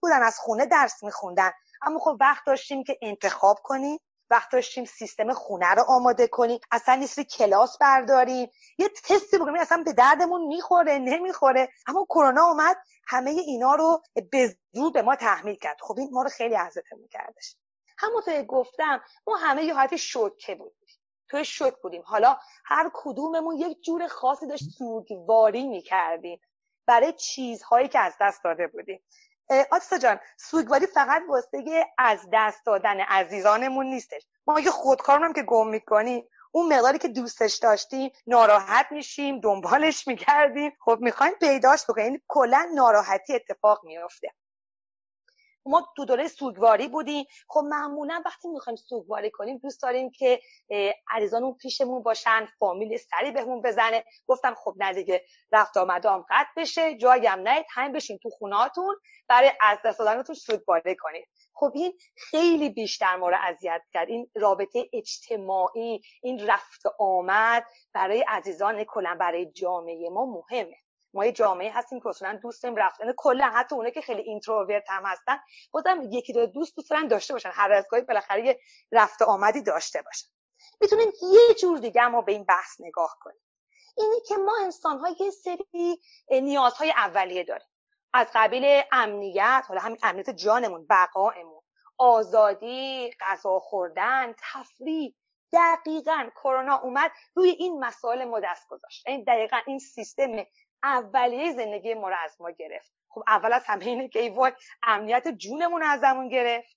[0.00, 1.50] بودن از خونه درس میخوندن.
[1.82, 3.98] اما خب وقت داشتیم که انتخاب کنیم.
[4.32, 6.60] وقت داشتیم سیستم خونه رو آماده کنیم.
[6.70, 8.50] اصلا نیست کلاس برداریم.
[8.78, 11.68] یه تستی بکنیم اصلا به دردمون می‌خوره نمی‌خوره.
[11.86, 15.76] اما کرونا اومد همه اینا رو به زور به ما تحمیل کرد.
[15.80, 17.56] خب این ما رو خیلی اذیتمون کردش.
[17.98, 20.86] همونطور گفتم ما همه یه حالت شوکه بودیم.
[21.28, 22.02] توی شوک بودیم.
[22.06, 26.40] حالا هر کدوممون یک جور خاصی داشت سوگواری می‌کردیم.
[26.86, 29.02] برای چیزهایی که از دست داده بودیم.
[29.70, 34.22] آتسا جان سوگواری فقط واسه از دست دادن عزیزانمون نیستش.
[34.46, 40.72] ما یه خودکارمون که گم می‌کنیم اون مقداری که دوستش داشتیم ناراحت میشیم دنبالش می‌کردیم.
[40.80, 42.06] خب می‌خوایم پیداش بکنیم.
[42.06, 44.28] یعنی کلا ناراحتی اتفاق میافته.
[45.66, 47.24] ما دو دوره سوگواری بودیم.
[47.48, 50.40] خب معمولا وقتی می‌خوایم سوگواری کنیم دوست داریم که
[51.10, 54.04] عریضان پیشمون باشن فامیل سری بهمون بزنه.
[54.26, 56.96] گفتم خب نه دیگه رفت آمدام قطع بشه.
[56.96, 58.96] جایی هم نهید همین بشین تو خوناتون
[59.28, 61.28] برای از دست دادنتون سوگواری کنید.
[61.54, 64.08] خب این خیلی بیشتر ما رو اذیت کرد.
[64.08, 70.76] این رابطه اجتماعی این رفت آمد برای عزیزان کلا برای جامعه ما مهمه.
[71.14, 73.12] ما یه جامعه هستیم که اصلا دوست داریم رفتن.
[73.16, 75.38] کلا حتی اونه که خیلی اینتروورت هم هستن
[75.70, 77.50] بازم یکی دو دوست دوست دارن داشته باشن.
[77.52, 78.60] هر از گاهی بالاخره یه
[78.92, 80.28] رفت آمدی داشته باشن.
[80.80, 83.40] می‌تونیم یه جور دیگه ما به این بحث نگاه کنیم.
[83.96, 87.68] اینی که ما انسان ها یه سری نیازهای اولیه داریم.
[88.12, 91.62] از قبیل امنیت حالا همین امنیت جانمون بقایمون.
[91.98, 95.14] آزادی غذا خوردن تفریح.
[95.52, 99.06] دقیقا کرونا اومد روی این مسائل ما دست گذاشت.
[99.06, 100.44] این دقیقا این سیستم
[100.84, 102.92] اولیه زندگی ما رو از ما گرفت.
[103.08, 106.76] خب اول از همه اینه که ای وای امنیت جونمون ازمون گرفت.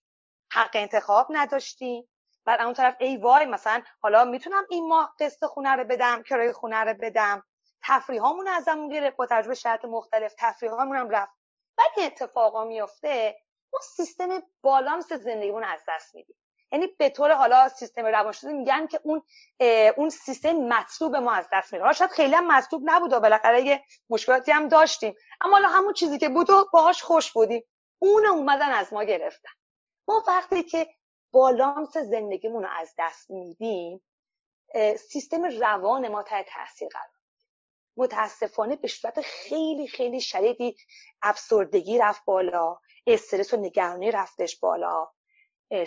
[0.52, 2.10] حق انتخاب نداشتیم.
[2.46, 6.54] بعد اون طرف ای وای مثلا حالا می‌تونم این ماه قسط خونه رو بدم کرایه
[6.54, 7.44] خونه رو بدم.
[7.84, 11.34] تفریح هامون ازمون گرفت با تجربه شرط مختلف تفریح هامون هم رفت.
[11.78, 13.40] بعد اتفاقا میفته
[13.74, 14.30] ما سیستم
[14.62, 16.36] بالانس زندگیمون از دست میدیم.
[16.76, 19.24] یعنی به طور حالا سیستم روانشناسی میگن که اون
[19.98, 21.94] اون سیستم مطلوب ما از دست میره.
[21.94, 25.16] شاید خیلی هم مطلوب نبود و بالاخره یه مشکلاتی هم داشتیم.
[25.42, 27.64] اما حالا همون چیزی که بود و باهاش خوش بودیم.
[28.00, 29.50] اون اومدن از ما گرفتن.
[30.08, 30.88] ما وقتی که
[31.32, 34.02] بالانس زندگیمون رو از دست میدیم
[35.10, 37.06] سیستم روان ما تحت تاثیر قرار
[37.98, 40.78] متاسفانه به صورت خیلی خیلی شدیدی
[41.22, 45.08] افسردگی رفت بالا استرس و نگرانی رفتش بالا.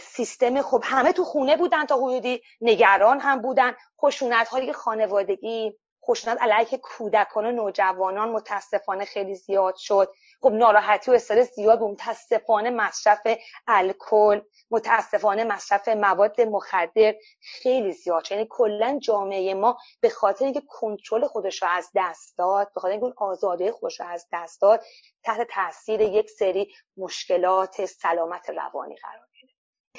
[0.00, 3.74] سیستم خب همه تو خونه بودن تا حدودی نگران هم بودن.
[4.00, 5.72] خشونت های خانوادگی
[6.08, 10.12] خشونت علیه کودکان و نوجوانان متاسفانه خیلی زیاد شد.
[10.42, 13.20] خب ناراحتی و استرس زیاد بود متاسفانه مصرف
[13.66, 18.32] الکل متاسفانه مصرف مواد مخدر خیلی زیاد شد.
[18.32, 22.92] یعنی کلا جامعه ما به خاطر اینکه کنترل خودش رو از دست داد به خاطر
[22.92, 24.84] اینکه اون آزادی خودش رو از دست داد
[25.24, 29.27] تحت تاثیر یک سری مشکلات سلامت روانی قرار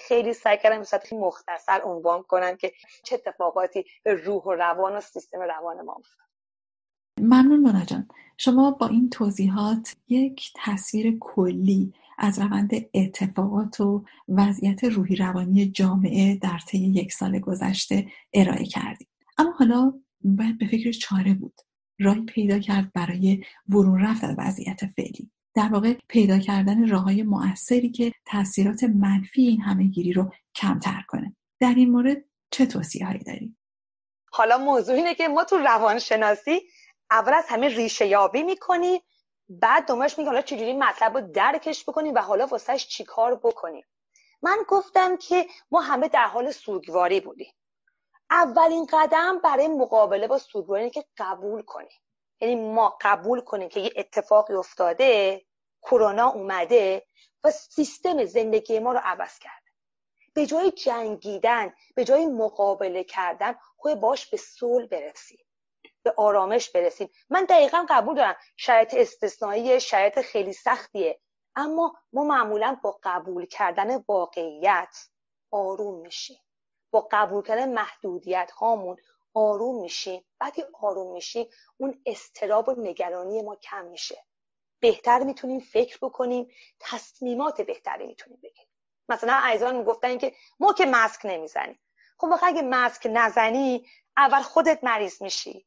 [0.07, 5.01] خیلی سعی کردم مثلا مختصر عنوان کنم که چه اتفاقاتی به روح و روان و
[5.01, 6.29] سیستم روان ما افتاد.
[7.19, 8.07] ممنون مونا جان.
[8.38, 16.35] شما با این توضیحات یک تصویر کلی از روند اتفاقات و وضعیت روحی روانی جامعه
[16.35, 19.07] در طی یک سال گذشته ارائه کردید.
[19.38, 21.62] اما حالا باید به فکر چاره بود.
[21.99, 25.31] راهی پیدا کرد برای ورون رفت از وضعیت فعلی.
[25.59, 31.03] در واقع پیدا کردن راه های مؤثری که تاثیرات منفی این همه گیری رو کمتر
[31.07, 31.35] کنه.
[31.59, 32.17] در این مورد
[32.51, 33.57] چه توصیه هایی داریم؟
[34.31, 36.61] حالا موضوع اینه که ما تو روانشناسی
[37.11, 39.01] اول از همه ریشه یابی می‌کنیم
[39.49, 43.85] بعد دومش میگه حالا چجوری مطلب رو درکش بکنیم و حالا واسهش چیکار بکنیم
[44.41, 47.53] من گفتم که ما همه در حال سوگواری بودیم.
[48.31, 51.99] اولین قدم برای مقابله با سوگواری که قبول کنیم
[52.41, 55.41] یعنی ما قبول کنیم که یه اتفاقی افتاده
[55.81, 57.05] کرونا اومده
[57.43, 59.69] و سیستم زندگی ما رو عوض کرده.
[60.33, 65.45] به جای جنگیدن به جای مقابله کردن خوی باش به صلح برسیم.
[66.03, 67.09] به آرامش برسیم.
[67.29, 71.19] من دقیقا قبول دارم شرایط استثنایی شرایط خیلی سختیه.
[71.55, 74.97] اما ما معمولا با قبول کردن واقعیت
[75.51, 76.39] آروم میشیم.
[76.91, 78.97] با قبول کردن محدودیت هامون
[79.33, 80.25] آروم میشیم.
[80.41, 84.25] وقتی آروم میشیم اون استراب و نگرانی ما کم میشه.
[84.79, 88.67] بهتر می‌تونیم فکر بکنیم تصمیمات بهتری می‌تونیم بگیریم.
[89.09, 91.79] مثلا عزیزان می‌گفتن که ما که مسک نمی‌زنیم.
[92.17, 93.85] خب اگه مسک نزنی
[94.17, 95.65] اول خودت مریض میشی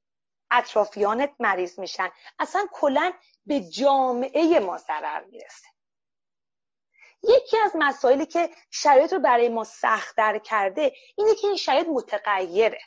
[0.51, 2.11] اطرافیانت مریض میشن.
[2.39, 3.13] اصلا کلا
[3.47, 5.67] به جامعه ما ضرر می‌رسه.
[7.23, 12.81] یکی از مسائلی که شرایط رو برای ما سختتر کرده اینه که این شرایط متغیره.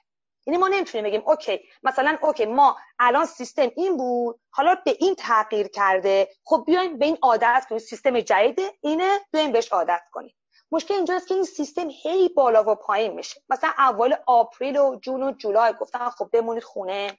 [0.46, 5.16] یعنی ما نمی‌تونیم بگیم okay مثلا okay ما الان سیستم این بود حالا به این
[5.16, 10.36] تغییر کرده خب بیایم به این عادت کنیم سیستم جدیده اینه بیایم بهش عادت کنیم.
[10.72, 13.42] مشکل اینجاست که این سیستم هی بالا و پایین میشه.
[13.50, 17.18] مثلا اول آپریل و جون و جولای گفتن خب بمونید خونه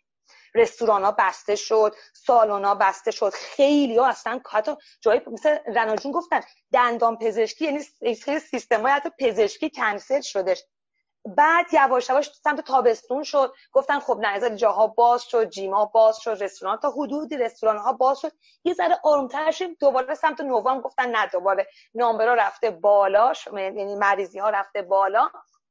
[0.55, 6.41] رستوران ها بسته شد سالن بسته شد خیلی ها اصلا حتی جایی مثل رناجون گفتن
[6.73, 7.83] دندان پزشکی یعنی
[8.41, 10.65] سیستم های حتی پزشکی کنسل شدش
[11.27, 13.55] بعد یواش یواش سمت تابستون شد.
[13.73, 18.21] گفتن خب نه جاها باز شد جیما باز شد رستوران تا حدودی رستوران ها باز
[18.21, 18.33] شد.
[18.65, 24.39] یه ذره آرومتر شیم دوباره سمت نوامبر گفتن نه دوباره نامبرا رفته بالا یعنی مریضی
[24.39, 25.31] ها رفته بالا.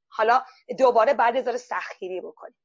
[0.09, 0.41] حالا
[0.77, 2.55] دوباره بعد ذره سختگیری بکنیم.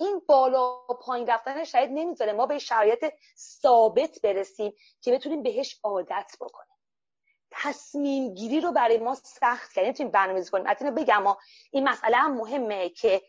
[0.00, 6.32] این بالا پایین رفتن شاید نمی‌ذاره ما به شرایط ثابت برسیم که بتونیم بهش عادت
[6.40, 6.73] بکنیم.
[7.62, 9.84] تصمیم گیری رو برای ما سخت کرد.
[9.84, 10.66] نمی‌تونیم برنامه‌ریزی کنیم.
[10.66, 11.24] البته بگم
[11.70, 13.22] این مسئله هم مهمه که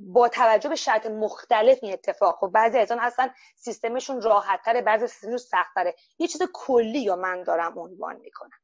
[0.00, 5.06] با توجه به شرط مختلف این اتفاق خب بعضی از آن هستن سیستمشون راحتتره بعضی
[5.06, 5.94] سیستمشون سختتره.
[6.18, 8.58] یه چیز کلی یا من دارم عنوان می‌کنم.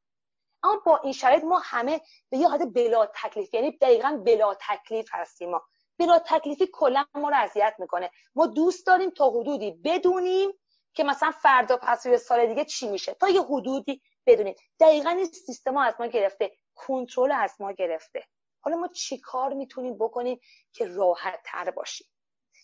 [0.63, 5.09] اما با این شرایط ما همه به یه حالت بلا تکلیف یعنی دقیقا بلا تکلیف
[5.11, 5.61] هستیم ما.
[5.99, 8.11] بلا تکلیفی کلا ما رو اذیت می‌کنه.
[8.35, 10.51] ما دوست داریم تا حدودی بدونیم
[10.93, 13.13] که مثلا فردا پس سال دیگه چی میشه.
[13.13, 16.51] تا یه حدودی بدونیم دقیقا این سیستم از ما گرفته.
[16.75, 18.23] کنترل از ما گرفته.
[18.59, 20.39] حالا ما چی کار می‌تونیم بکنیم
[20.71, 22.07] که راحت تر باشیم؟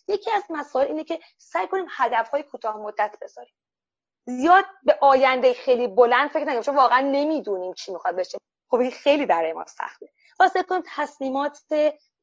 [0.08, 3.54] یکی از مسائل اینه که سعی کنیم هدف های کوتاه مدت بذاریم.
[4.26, 6.62] زیاد به آینده خیلی بلند فکر نکنیم.
[6.62, 8.38] چون واقعا نمی‌دونیم چی می‌خواد بشه.
[8.70, 10.12] خب این خیلی برای ما سخته.
[10.40, 11.58] واسه کنیم تصمیمات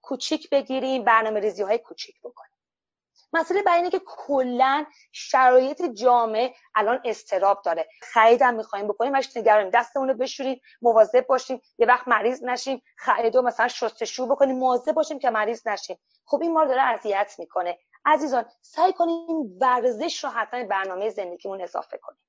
[0.01, 2.54] کوچیک بگیریم برنامه ریزی های کوچیک بکنیم.
[3.35, 7.87] مسئله بر اینه که کلا شرایط جامعه الان استراب داره.
[8.01, 9.69] خریدم می‌خوایم بکنیم باش نگرانیم.
[9.69, 11.61] دستمون رو بشوریم مواظب باشیم.
[11.77, 15.97] یه وقت مریض نشیم خریدو مثلا شستشو بکنیم مواظب باشیم که مریض نشیم.
[16.25, 17.77] خب این ما داره اذیت می‌کنه.
[18.05, 22.19] عزیزان سعی کنیم ورزش رو حتما برنامه زندگیمون اضافه کنیم.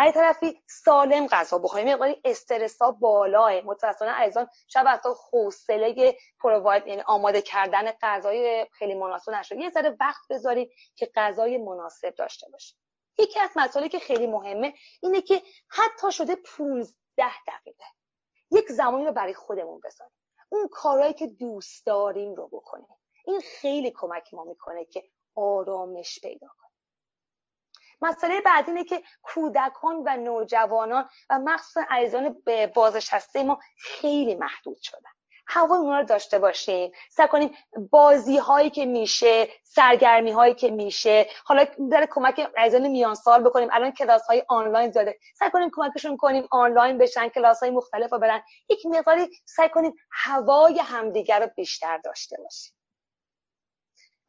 [0.00, 3.60] از طرفی سالم غذا بخوریم مقداری استرسا بالاه.
[3.60, 9.56] متاسفانه عزیزان شب حتی حوصله پروواید یعنی آماده کردن غذای خیلی مناسب نشد.
[9.56, 12.76] یه ذره وقت بذارید که غذای مناسب داشته باشید
[13.18, 16.94] یکی از مسائلی که خیلی مهمه اینه که حتی شده 15
[17.46, 17.84] دقیقه.
[18.50, 20.12] یک زمانی رو برای خودمون بذاریم.
[20.48, 22.86] اون کارهایی که دوست داریم رو بکنیم.
[23.24, 26.67] این خیلی کمک ما می‌کنه که آرامش پیدا کنیم.
[28.00, 32.42] مسئله بعد اینه که کودکان و نوجوانان و مخصوصا عزیزان
[32.74, 35.10] بازنشسته ما خیلی محدود شدن.
[35.48, 36.92] هوا اونا رو داشته باشیم.
[37.10, 37.50] سعی کنیم
[37.90, 41.26] بازی هایی که میشه سرگرمی هایی که میشه.
[41.44, 43.68] حالا در کمک عزیزان میان سال بکنیم.
[43.72, 45.18] الان کلاس های آنلاین زیاده.
[45.38, 48.42] سعی کنیم کمکشون کنیم آنلاین بشن کلاس های مختلف رو برن.
[48.68, 52.77] یک مقداری سعی کنیم هوای همدیگر رو بیشتر داشته باشیم.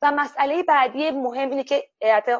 [0.01, 1.89] و مسئله بعدی مهم اینه که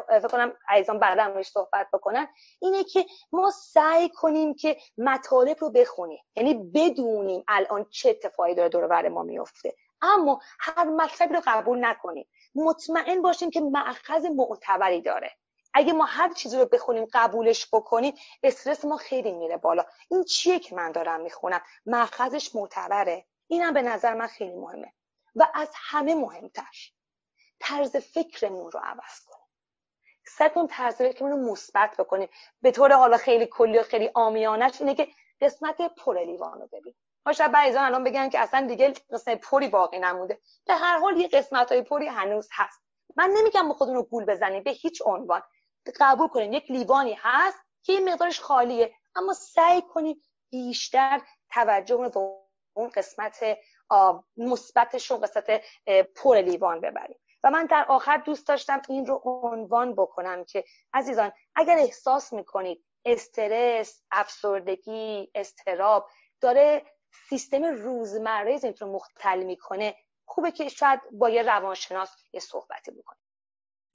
[0.08, 2.28] فکر کنم عزیزان بعدا روش صحبت بکنن
[2.62, 6.24] اینه که ما سعی کنیم که مطالب رو بخونیم.
[6.36, 12.28] یعنی بدونیم الان چه اتفاقی داره دور ما میفته اما هر مطلبی رو قبول نکنیم.
[12.56, 15.32] مطمئن باشیم که معخذ معتبری داره.
[15.74, 19.86] اگه ما هر چیزی رو بخونیم قبولش بکنیم استرس ما خیلی میره بالا.
[20.12, 23.26] این چیه که من دارم می‌خونم؟ معخذش معتبره.
[23.48, 24.94] اینم به نظر من خیلی مهمه.
[25.36, 26.92] و از همه مهمتر.
[27.60, 29.46] طرز فکرمون رو عوض کنیم.
[30.26, 32.30] سعی کنیم طرز فکرمون رو مثبت بکنیم.
[32.62, 35.08] به طور حالا خیلی کلی و خیلی آمیانش اینه که
[35.42, 36.96] قسمت پر لیوان رو ببین.
[37.26, 41.18] ها شاید بعضیان الان بگن که اصلا دیگه قسمت پری باقی نموده در هر حال
[41.18, 42.82] یه قسمت های پری هنوز هست.
[43.16, 45.42] من نمیگم به گول بزنیم به هیچ عنوان.
[46.00, 46.54] قبول کنیم.
[46.54, 48.94] یک لیوانی هست که یه مقدارش خالیه.
[49.16, 52.20] اما سعی کنیم بیشتر توجه رو به
[52.74, 53.58] اون قسمت
[54.38, 55.62] مثبتش قسمت
[56.16, 57.20] پر لیوان ببریم.
[57.44, 62.86] و من در آخر دوست داشتم این رو عنوان بکنم که عزیزان اگر احساس می‌کنید
[63.06, 66.10] استرس افسردگی استراب
[66.42, 66.86] داره
[67.30, 73.22] سیستم روزمره زندگیتون رو مختل می‌کنه خوبه که شاید با یه روانشناس یه صحبتی بکنید.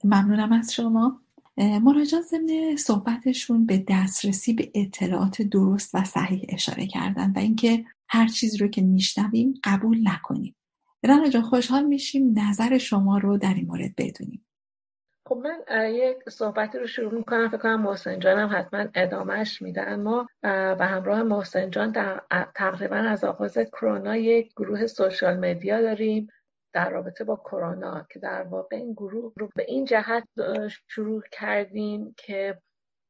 [0.03, 1.21] ممنونم از شما.
[1.57, 8.27] مراجعان ضمن صحبتشون به دسترسی به اطلاعات درست و صحیح اشاره کردن و اینکه هر
[8.27, 10.55] چیزی رو که میشنویم قبول نکنیم.
[11.05, 14.45] رنا جان خوشحال میشیم نظر شما رو در این مورد بدونیم.
[15.27, 20.01] خب من یک صحبتی رو شروع می‌کنم فکر کنم محسن جانم حتما ادامهش میدن.
[20.01, 21.93] ما به همراه محسن جان
[22.55, 26.27] تقریبا از آغاز کرونا یک گروه سوشال مدیا داریم
[26.73, 30.27] در رابطه با کرونا که در واقع این گروه رو به این جهت
[30.87, 32.61] شروع کردیم که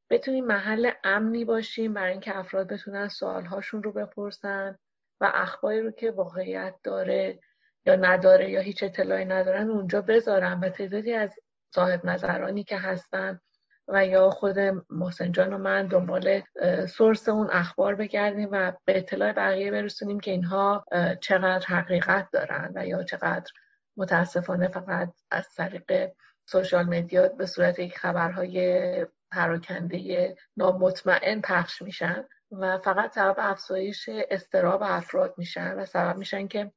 [0.10, 4.78] بتونیم محل امنی باشیم برای اینکه افراد بتونن سوالهاشون رو بپرسن
[5.22, 7.40] و اخباری رو که واقعیت داره
[7.86, 11.40] یا نداره یا هیچ اطلاعی ندارن اونجا بذارن و تعدادی از
[11.76, 13.40] صاحب نظرانی که هستن
[13.88, 16.42] و یا خود محسن جان و من دنبال
[16.90, 20.86] سورس اون اخبار بگردیم و به اطلاع بقیه برسونیم که اینها
[21.22, 23.52] چقدر حقیقت دارن و یا چقدر
[23.98, 26.12] متاسفانه فقط از طریق
[26.46, 34.84] سوشال مدیا به صورت یک خبرهای پراکنده نامطمئن پخش میشن و فقط سبب افزایش استراب
[34.84, 36.72] افراد میشن و سبب میشن که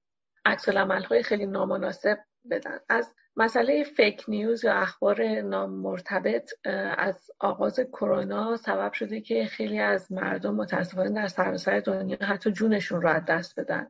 [0.48, 2.18] عکس های خیلی نامناسب
[2.50, 2.78] بدن.
[2.88, 6.50] از مسئله فیک نیوز یا اخبار نامرتبط
[6.98, 13.02] از آغاز کرونا سبب شده که خیلی از مردم متاسفانه در سراسر دنیا حتی جونشون
[13.02, 13.88] رو از دست بدن.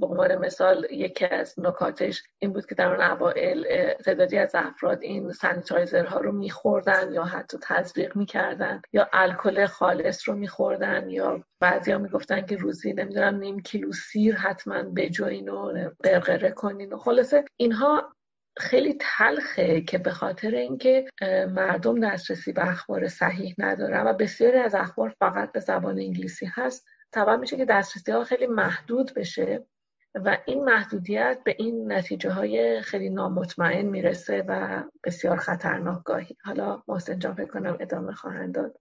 [0.00, 5.02] به عنوان مثال یکی از نکاتش این بود که در اون اوائل تعدادی از افراد
[5.02, 11.98] این سانیتایزرها رو میخوردن یا حتی تزریق می‌کردن یا الکل خالص رو میخوردن یا بعضیا
[11.98, 18.14] می‌گفتن که روزی نمی‌دونم نیم کیلو سیر حتما بجوین و قرقره کنین و خلاصه اینها
[18.58, 21.04] خیلی تلخه که به خاطر اینکه
[21.48, 26.86] مردم دسترسی به اخبار صحیح ندارن و بسیاری از اخبار فقط به زبان انگلیسی هست.
[27.14, 29.66] سبب میشه که دسترسی ها خیلی محدود بشه.
[30.14, 36.36] و این محدودیت به این نتیجه های خیلی نامطمئن می‌رسه و بسیار خطرناک گاهی.
[36.44, 38.80] حالا محسن جان فکر کنم ادامه خواهند داد.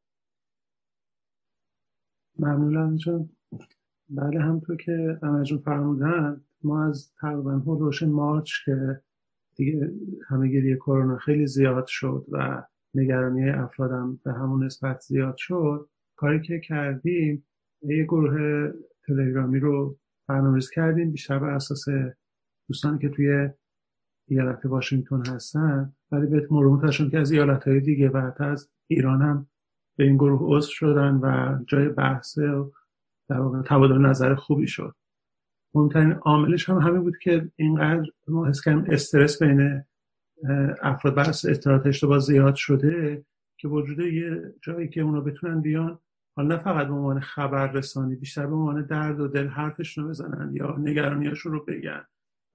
[2.40, 3.30] ممنونم چون
[4.10, 9.02] بله همطور که امجون فرمودن ما از تقریبا هلوش مارچ که
[9.56, 9.92] دیگه
[10.30, 12.64] همهگیری کرونا خیلی زیاد شد و
[12.94, 17.46] نگرانی افرادم به همون نسبت زیاد شد کاری که کردیم
[17.82, 18.72] یه گروه
[19.08, 21.11] تلگرامی رو برنامه‌ریزی کردیم.
[21.11, 21.86] بیشتر بر اساس
[22.67, 23.49] دوستانی که توی
[24.28, 25.93] ایالت واشنگتن هستن.
[26.11, 29.47] ولی بهت مرموتشون که از ایالت های دیگه بعد از ایران هم
[29.97, 32.71] به این گروه عضو شدن و جای بحث و
[33.30, 34.95] در واقع تبادل نظر خوبی شد.
[35.74, 39.84] مهمترین عاملش هم همین بود که اینقدر ما حس کردیم استرس بین
[40.82, 43.26] افراد بر اطلاعات اشتباه زیاد شده
[43.57, 45.99] که وجود یه جایی که اونا بتونن بیان
[46.36, 50.10] حالا نه فقط به عنوان خبر رسانی بیشتر به عنوان درد و دل حرفشون رو
[50.10, 52.06] بزنن یا نگرانیاشون رو بگن.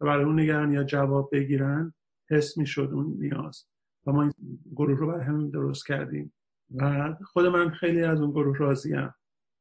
[0.01, 1.95] و برای اون نگرانی ها جواب بگیرن
[2.31, 3.64] حس می‌شد اون نیاز.
[4.07, 4.33] و ما این
[4.76, 6.33] گروه رو برای همین درست کردیم.
[6.74, 9.14] و خود من خیلی از اون گروه راضیم.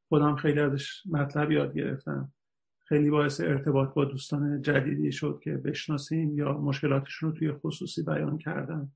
[0.08, 2.32] خودم خیلی ازش مطلب یاد گرفتم.
[2.78, 8.38] خیلی باعث ارتباط با دوستان جدیدی شد که بشناسیم یا مشکلاتشون رو توی خصوصی بیان
[8.38, 8.92] کردن.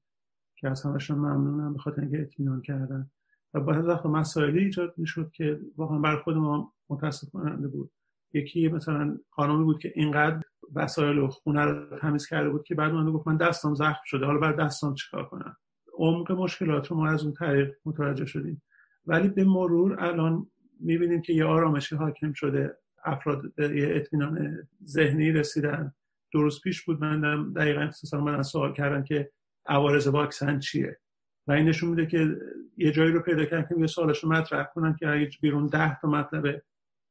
[0.56, 3.10] که از همشون ممنونم به خاطر اینکه اطمینان کردن.
[3.54, 7.90] و بعد وقت مسائلی ایجاد می‌شد که واقعا بر خود ما متاسف کننده بود.
[8.34, 10.42] یکی مثلا خانمی بود که اینقدر
[10.74, 14.26] وسایل و خونه رو تمیز کرده بود که بعد من گفت من دستم زخم شده
[14.26, 15.56] حالا بعد دستم چیکار کنم؟
[15.98, 18.62] عمق مشکلات رو ما از اون طریق متوجه شدیم.
[19.06, 20.46] ولی به مرور الان
[20.80, 22.76] می‌بینیم که یه آرامشی حاکم شده.
[23.04, 25.94] افراد یه اطمینان ذهنی رسیدن.
[26.32, 29.30] درست پیش بود من دقیقا من سوال کردم که
[29.66, 31.00] عوارض واکسن چیه؟
[31.46, 32.36] و این نشون میده که
[32.76, 36.00] یه جایی رو پیدا کردن که یه سوالش رو مطرح کنن که اگه بیرون ده
[36.00, 36.62] تا مطلب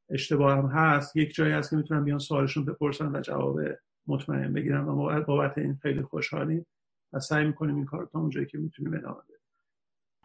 [0.09, 3.59] اشتباه هم هست یک جایی هست که می‌تونن بیان سوالشون بپرسن و جواب
[4.07, 6.65] مطمئن بگیرن و بابت این خیلی خوشحالیم
[7.13, 9.38] و سعی می‌کنیم این کار تا اونجایی که می‌تونیم ادامه بدیم.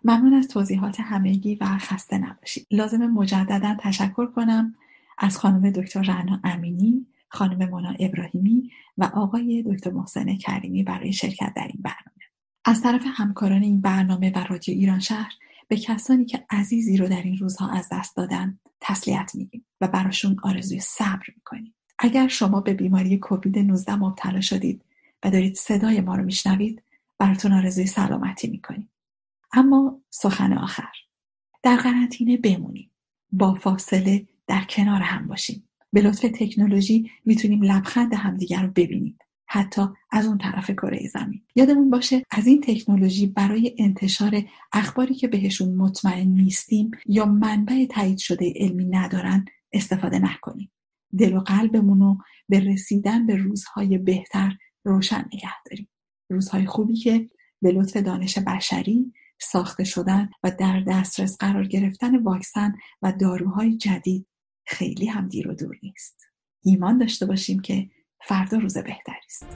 [0.05, 2.67] ممنون از توضیحات همگی و خسته نباشید.
[2.71, 4.75] لازم مجددا تشکر کنم
[5.19, 11.53] از خانم دکتر رعنا امینی خانم مونا ابراهیمی و آقای دکتر محسن کریمی برای شرکت
[11.57, 12.16] در این برنامه.
[12.69, 15.33] از طرف همکاران این برنامه و رادیو ایران شهر
[15.69, 20.37] به کسانی که عزیزی رو در این روزها از دست دادن تسلیت میگیم و براشون
[20.43, 21.75] آرزوی صبر می‌کنیم.
[21.99, 24.85] اگر شما به بیماری کووید 19 مبتلا شدید
[25.25, 26.83] و دارید صدای ما رو میشنوید
[27.19, 28.91] براتون آرزوی سلامتی می‌کنیم.
[29.53, 30.93] اما سخن آخر.
[31.63, 32.91] در قرنطینه بمونیم.
[33.33, 35.69] با فاصله در کنار هم باشیم.
[35.93, 39.19] به لطف تکنولوژی می‌تونیم لبخند همدیگر رو ببینیم.
[39.49, 39.83] حتی
[40.13, 41.43] از اون طرف کره زمین.
[41.55, 44.43] یادمون باشه از این تکنولوژی برای انتشار
[44.73, 50.73] اخباری که بهشون مطمئن نیستیم یا منبع تایید شده علمی ندارن استفاده نکنیم.
[51.19, 52.19] دل و قلبمون رو
[52.49, 55.89] به رسیدن به روزهای بهتر روشن نگه داریم.
[56.31, 57.31] روزهای خوبی که
[57.63, 64.27] به لطف دانش بشری ساخته شدن و در دسترس قرار گرفتن واکسن و داروهای جدید
[64.67, 66.27] خیلی هم دیر و دور نیست.
[66.65, 67.91] ایمان داشته باشیم که
[68.29, 69.47] فردا روز بهتری است.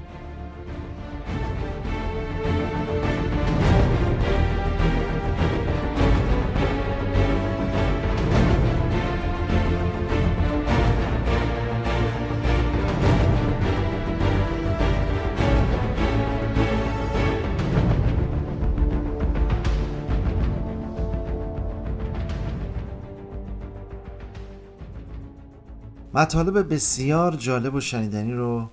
[26.14, 28.70] مطالب بسیار جالب و شنیدنی رو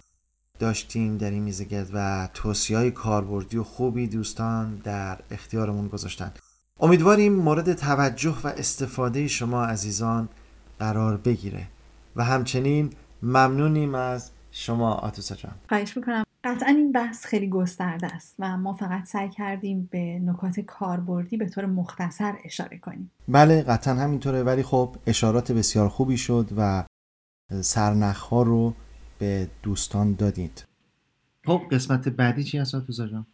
[0.60, 6.32] داشتیم در این میزگرد و توصیه های کاربردی و خوبی دوستان در اختیارمون گذاشتن.
[6.80, 10.30] امیدواریم مورد توجه و استفاده شما عزیزان
[10.80, 11.68] قرار بگیره.
[12.16, 12.90] و همچنین
[13.24, 15.54] ممنونیم از شما آتوسا جان.
[15.70, 16.24] خواهش می‌کنم.
[16.44, 21.50] قطعا این بحث خیلی گسترده است و ما فقط سعی کردیم به نکات کاربردی به
[21.50, 23.12] طور مختصر اشاره کنیم.
[23.28, 24.44] بله قطعا همینطوره.
[24.44, 26.84] ولی خب اشارات بسیار خوبی شد و
[27.62, 28.74] سرنخها رو
[29.20, 30.66] به دوستان دادید
[31.46, 33.26] خب قسمت بعدی چی هست جان؟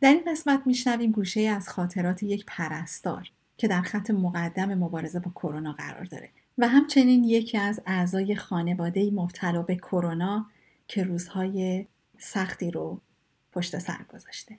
[0.00, 5.30] در این قسمت میشنویم گوشه از خاطرات یک پرستار که در خط مقدم مبارزه با
[5.30, 10.46] کرونا قرار داره و همچنین یکی از اعضای خانواده مبتلا به کرونا
[10.88, 11.86] که روزهای
[12.18, 13.00] سختی رو
[13.52, 14.58] پشت سر گذاشته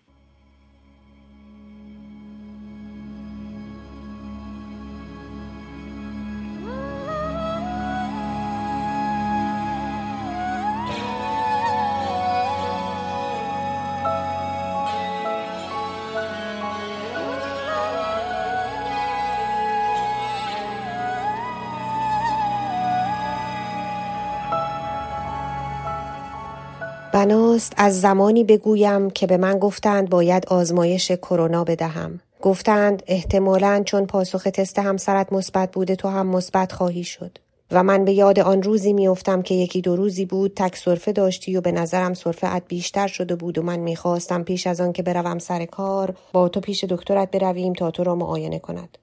[27.23, 32.19] بناست از زمانی بگویم که به من گفتند باید آزمایش کرونا بدهم.
[32.41, 37.37] گفتند احتمالا چون پاسخ تست همسرت مثبت بوده تو هم مثبت خواهی شد.
[37.71, 41.57] و من به یاد آن روزی میافتم که یکی دو روزی بود تک صرفه داشتی
[41.57, 45.39] و به نظرم صرفه بیشتر شده بود و من می‌خواستم پیش از آن که بروم
[45.39, 48.97] سر کار با تو پیش دکترت برویم تا تو را معاینه کند.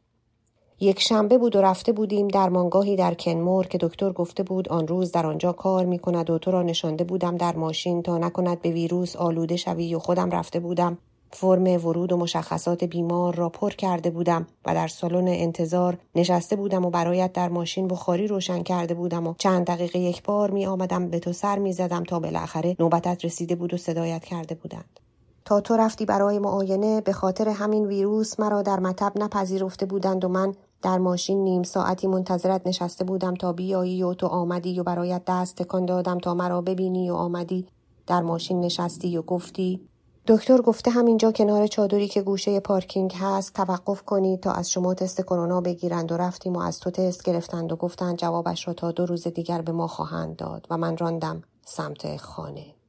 [0.83, 4.89] یک شنبه بود و رفته بودیم در مانگاهی در کنمور که دکتر گفته بود آن
[4.89, 8.62] روز در آنجا کار می کند و تو را نشانده بودم در ماشین تا نکند
[8.62, 10.99] به ویروس آلوده شوی و خودم رفته بودم
[11.33, 16.85] فرم ورود و مشخصات بیمار را پر کرده بودم و در سالن انتظار نشسته بودم
[16.85, 21.09] و برایت در ماشین بخاری روشن کرده بودم و چند دقیقه یک بار می آمدم
[21.09, 25.01] به تو سر می زدم تا بالاخره نوبتت رسیده بود و صدایت کرده بودند.
[25.45, 30.28] تا تو رفتی برای معاینه به خاطر همین ویروس مرا در مطب نپذیرفته بودند و
[30.28, 35.22] من در ماشین نیم ساعتی منتظرت نشسته بودم تا بیایی و تو آمدی و برایت
[35.26, 37.66] دست تکان دادم تا مرا ببینی و آمدی.
[38.07, 39.81] در ماشین نشستی و گفتی
[40.26, 45.20] دکتر گفته همینجا کنار چادری که گوشه پارکینگ هست توقف کنید تا از شما تست
[45.20, 46.12] کرونا بگیرند.
[46.12, 49.62] و رفتیم و از تو تست گرفتند و گفتند جوابش را تا دو روز دیگر
[49.62, 52.80] به ما خواهند داد و من راندم سمت خانه.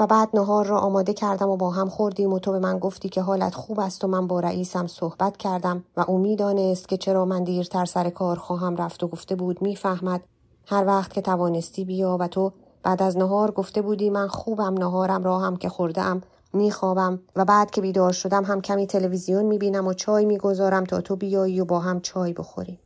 [0.00, 3.08] و بعد نهار را آماده کردم و با هم خوردیم و تو به من گفتی
[3.08, 7.24] که حالت خوب است و من با رئیسم صحبت کردم و او می‌دانست که چرا
[7.24, 10.20] من دیرتر سر کار خواهم رفت و گفته بود می‌فهمد.
[10.66, 15.24] هر وقت که توانستی بیا و تو بعد از نهار گفته بودی من خوبم نهارم
[15.24, 16.20] را هم که خوردم
[16.52, 21.16] میخوابم و بعد که بیدار شدم هم کمی تلویزیون می‌بینم و چای می‌گذارم تا تو
[21.16, 22.78] بیایی و با هم چای بخوریم.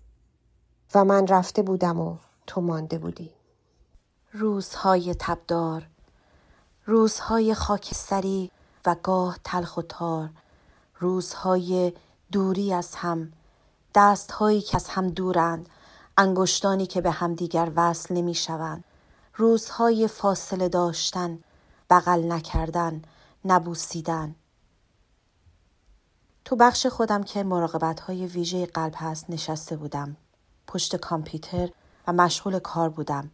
[0.94, 3.30] و من رفته بودم و تو مانده بودی.
[4.32, 5.88] روزهای تبدار.
[6.86, 8.50] روزهای خاکستری
[8.86, 10.30] و گاه تلخ و تار
[10.98, 11.92] روزهای
[12.32, 13.32] دوری از هم
[13.94, 15.68] دستهایی که از هم دورند
[16.16, 18.84] انگشتانی که به هم دیگر وصل نمی شوند
[19.34, 21.38] روزهای فاصله داشتن
[21.90, 23.02] بغل نکردن
[23.44, 24.34] نبوسیدن.
[26.44, 30.16] تو بخش خودم که مراقبت های ویژه قلب هست نشسته بودم.
[30.66, 31.68] پشت کامپیوتر
[32.06, 33.30] و مشغول کار بودم.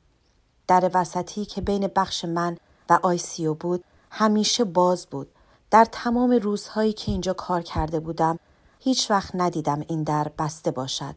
[0.67, 2.57] در وسطی که بین بخش من
[2.91, 5.29] و آیسیو بود همیشه باز بود.
[5.71, 8.39] در تمام روزهایی که اینجا کار کرده بودم
[8.81, 11.15] هیچ وقت ندیدم این در بسته باشد.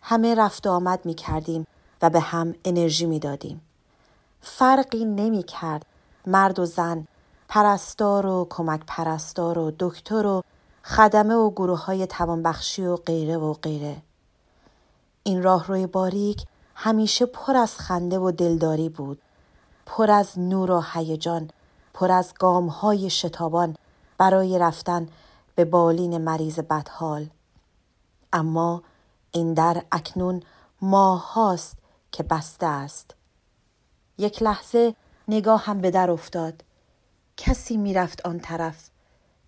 [0.00, 1.66] همه رفت و آمد می کردیم
[2.02, 3.60] و به هم انرژی می دادیم.
[4.40, 5.86] فرقی نمی کرد.
[6.26, 7.06] مرد و زن
[7.48, 10.42] پرستار و کمک پرستار و دکتر و
[10.84, 13.96] خدمه و گروه های توانبخشی و غیره و غیره.
[15.22, 16.44] این راهروی باریک
[16.74, 19.18] همیشه پر از خنده و دلداری بود.
[19.94, 21.50] پر از نور و هیجان
[21.94, 23.76] پر از گام های شتابان
[24.18, 25.08] برای رفتن
[25.54, 27.30] به بالین مریض بدحال.
[28.32, 28.82] اما
[29.32, 30.42] این در اکنون
[30.82, 31.76] ماه هاست
[32.12, 33.14] که بسته است.
[34.18, 34.94] یک لحظه
[35.28, 36.64] نگاه هم به در افتاد.
[37.36, 38.90] کسی می‌رفت آن طرف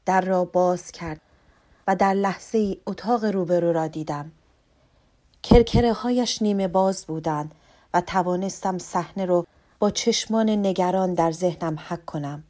[0.06, 1.20] در را باز کرد
[1.86, 4.32] و در لحظه ای اتاق روبرو را دیدم.
[5.42, 7.54] کرکره هایش نیمه باز بودند
[7.94, 9.46] و توانستم صحنه رو
[9.90, 12.44] چشمان نگران در ذهنم حک کنم.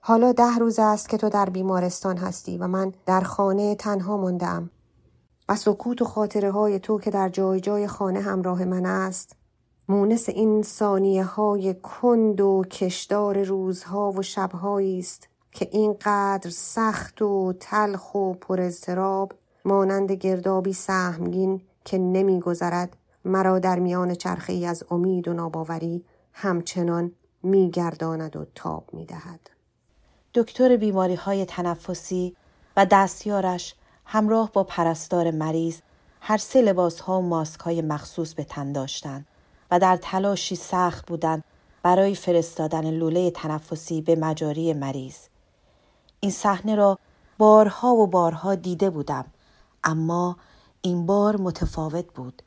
[0.00, 4.70] حالا ده روز است که تو در بیمارستان هستی و من در خانه تنها مندم
[5.48, 9.36] و سکوت و خاطره های تو که در جای جای خانه همراه من است
[9.88, 17.52] مونس این ثانیه های کند و کشدار روزها و شبهایی است که اینقدر سخت و
[17.60, 19.32] تلخ و پر اضطراب
[19.64, 27.12] مانند گردابی سهمگین که نمیگذرد مرا در میان چرخه از امید و ناباوری همچنان
[27.42, 29.50] میگرداند و تاب می‌دهد
[30.34, 32.36] دکتر بیماری های تنفسی
[32.76, 33.74] و دستیارش
[34.04, 35.80] همراه با پرستار مریض
[36.20, 39.26] هر سه لباس ها و ماسک های مخصوص به تن داشتند
[39.70, 41.44] و در تلاشی سخت بودند
[41.82, 45.16] برای فرستادن لوله تنفسی به مجاری مریض.
[46.20, 46.98] این صحنه را
[47.38, 49.24] بارها و بارها دیده بودم
[49.84, 50.36] اما
[50.82, 52.42] این بار متفاوت بود.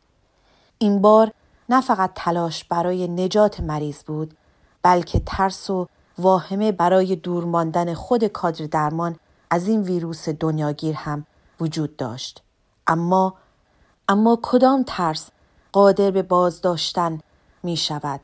[0.77, 1.31] این بار
[1.69, 4.37] نه فقط تلاش برای نجات مریض بود
[4.83, 5.87] بلکه ترس و
[6.17, 9.15] واهمه برای دور ماندن خود کادر درمان
[9.49, 11.25] از این ویروس دنیاگیر هم
[11.59, 12.43] وجود داشت.
[12.87, 13.33] اما
[14.09, 15.29] اما کدام ترس
[15.71, 17.19] قادر به بازداشتن
[17.63, 18.19] می شود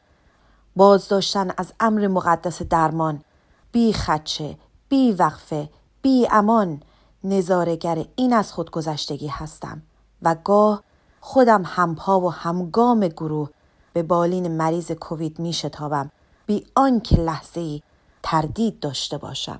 [0.75, 3.23] بازداشتن از امر مقدس درمان
[3.71, 4.57] بی خدشه
[4.89, 5.69] بی وقفه
[6.01, 6.83] بی امان
[7.23, 9.81] نظارگر این از خودگذشتگی هستم.
[10.21, 10.83] و گاه
[11.23, 13.49] خودم همپا و همگام گروه
[13.93, 16.11] به بالین مریض کووید می شتابم.
[16.45, 17.81] بی آنکه لحظه ای
[18.23, 19.59] تردید داشته باشم.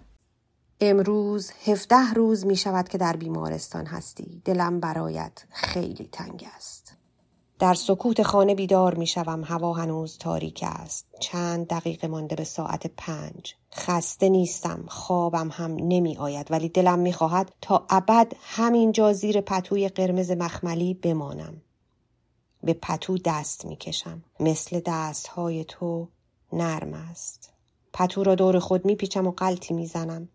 [0.80, 4.42] امروز هفده روز می شود که در بیمارستان هستی.
[4.46, 6.81] دلم برایت خیلی تنگ است.
[7.62, 11.06] در سکوت خانه بیدار می شوم هوا هنوز تاریک است.
[11.20, 13.56] چند دقیقه مانده به ساعت پنج.
[13.74, 14.86] خسته نیستم.
[14.88, 20.94] خوابم هم نمی آید ولی دلم می خواهد تا ابد همینجا زیر پتوی قرمز مخملی
[20.94, 21.62] بمانم.
[22.64, 26.08] به پتو دست می کشم مثل دست های تو
[26.54, 27.54] نرم است.
[27.94, 30.30] پتو را دور خود می پیچم و قلطی می زنم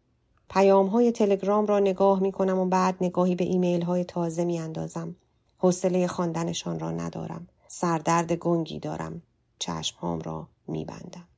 [0.50, 4.58] پیام های تلگرام را نگاه می کنم و بعد نگاهی به ایمیل های تازه می
[4.58, 5.16] اندازم
[5.59, 7.48] حوصله خواندنشان را ندارم.
[7.68, 9.22] سردرد گنگی دارم.
[9.59, 11.28] چشمهام را میبندم.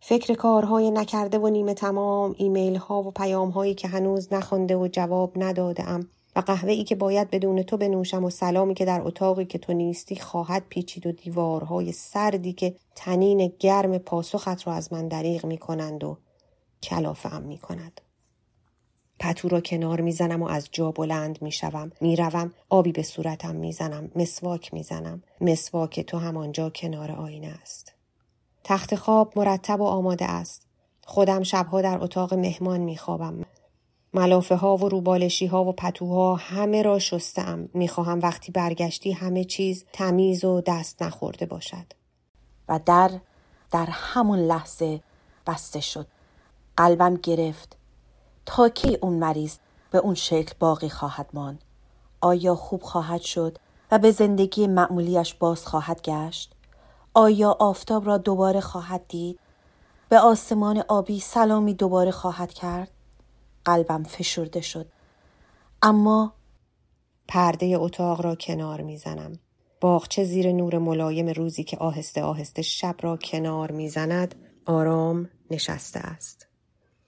[0.00, 4.88] فکر کارهای نکرده و نیمه تمام ایمیل ها و پیام هایی که هنوز نخوانده و
[4.92, 5.84] جواب نداده
[6.36, 9.72] و قهوه ای که باید بدون تو بنوشم و سلامی که در اتاقی که تو
[9.72, 15.58] نیستی خواهد پیچید و دیوارهای سردی که تنین گرم پاسخت را از من دریغ می
[15.58, 16.18] کنند و
[16.82, 18.00] کلافه می کند.
[19.20, 21.92] پتو را کنار می‌زنم و از جا بلند می‌شوم.
[22.00, 25.22] می‌روم آبی به صورتم می‌زنم مسواک می‌زنم.
[25.40, 27.92] مسواک تو همانجا کنار آینه است.
[28.64, 30.66] تخت خواب مرتب و آماده است.
[31.04, 33.44] خودم شبها در اتاق مهمان میخوابم.
[34.14, 39.84] ملافه ها و روبالشی ها و پتوها همه را شستم می‌خواهم وقتی برگشتی همه چیز
[39.92, 41.86] تمیز و دست نخورده باشد.
[42.68, 43.10] و در
[43.70, 45.00] در همون لحظه
[45.46, 46.06] بسته شد.
[46.76, 47.76] قلبم گرفت.
[48.46, 49.56] تا کی اون مریض
[49.90, 51.64] به اون شکل باقی خواهد ماند؟
[52.20, 53.58] آیا خوب خواهد شد
[53.90, 56.54] و به زندگی معمولیش باز خواهد گشت؟
[57.14, 59.38] آیا آفتاب را دوباره خواهد دید؟
[60.08, 62.90] به آسمان آبی سلامی دوباره خواهد کرد؟
[63.64, 64.86] قلبم فشرده شد.
[65.82, 66.32] اما
[67.28, 69.38] پرده اتاق را کنار می‌زنم.
[69.80, 74.34] باغچه زیر نور ملایم روزی که آهسته آهسته شب را کنار می‌زند
[74.66, 76.49] آرام نشسته است.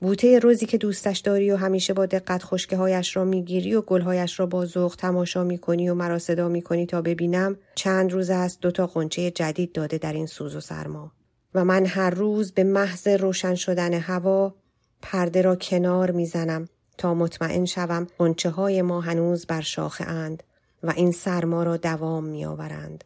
[0.02, 4.40] بوته روزی که دوستش داری و همیشه با دقت خشکه هایش را می‌گیری و گلهایش
[4.40, 8.86] را با ذوق تماشا می‌کنی و مرا صدا می‌کنی تا ببینم چند روز است دوتا
[8.86, 11.12] قنچه جدید داده در این سوز و سرما.
[11.54, 14.54] و من هر روز به محض روشن شدن هوا
[15.02, 20.42] پرده را کنار می‌زنم تا مطمئن شوم قنچه های ما هنوز بر شاخه اند
[20.82, 23.04] و این سرما را دوام میآورند.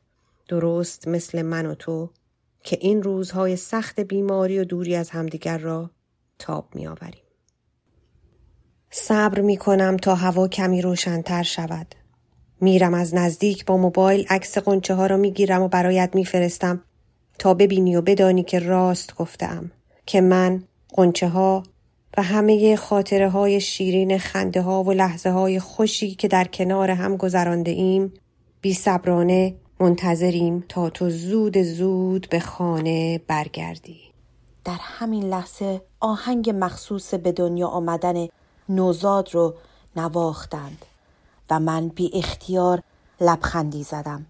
[0.48, 2.10] درست مثل من و تو
[2.64, 5.90] که این روزهای سخت بیماری و دوری از همدیگر را
[6.38, 7.22] تاب می آوریم.
[8.90, 11.94] صبر می کنم تا هوا کمی روشنتر شود.
[12.60, 16.82] میرم از نزدیک با موبایل عکس قنچه ها را می گیرم و برایت میفرستم
[17.38, 19.70] تا ببینی و بدانی که راست گفتم
[20.06, 21.62] که من قنچه ها
[22.16, 27.16] و همه خاطره های شیرین خنده ها و لحظه های خوشی که در کنار هم
[27.16, 28.12] گذرانده ایم
[28.60, 34.05] بی صبرانه منتظریم تا تو زود زود به خانه برگردی.
[34.66, 38.28] در همین لحظه آهنگ مخصوص به دنیا آمدن
[38.68, 39.54] نوزاد رو
[39.96, 40.84] نواختند
[41.50, 42.82] و من بی اختیار
[43.20, 44.26] لبخندی زدم.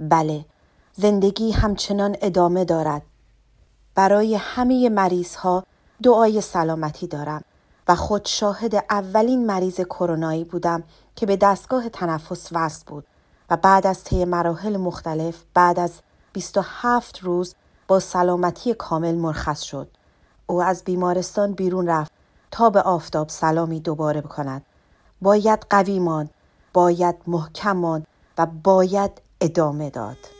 [0.00, 0.44] بله
[0.92, 3.02] زندگی همچنان ادامه دارد.
[3.94, 5.64] برای همه مریض ها
[6.02, 7.42] دعای سلامتی دارم
[7.88, 10.82] و خود شاهد اولین مریض کرونایی بودم
[11.16, 13.06] که به دستگاه تنفس وصل بود
[13.50, 15.92] و بعد از طی مراحل مختلف بعد از
[16.32, 17.54] 27 روز
[17.88, 19.88] با سلامتی کامل مرخص شد.
[20.46, 22.12] او از بیمارستان بیرون رفت
[22.50, 24.62] تا به آفتاب سلامی دوباره بکند.
[25.22, 26.30] باید قوی ماند،
[26.72, 28.06] باید محکم ماند
[28.38, 30.31] و باید ادامه داد.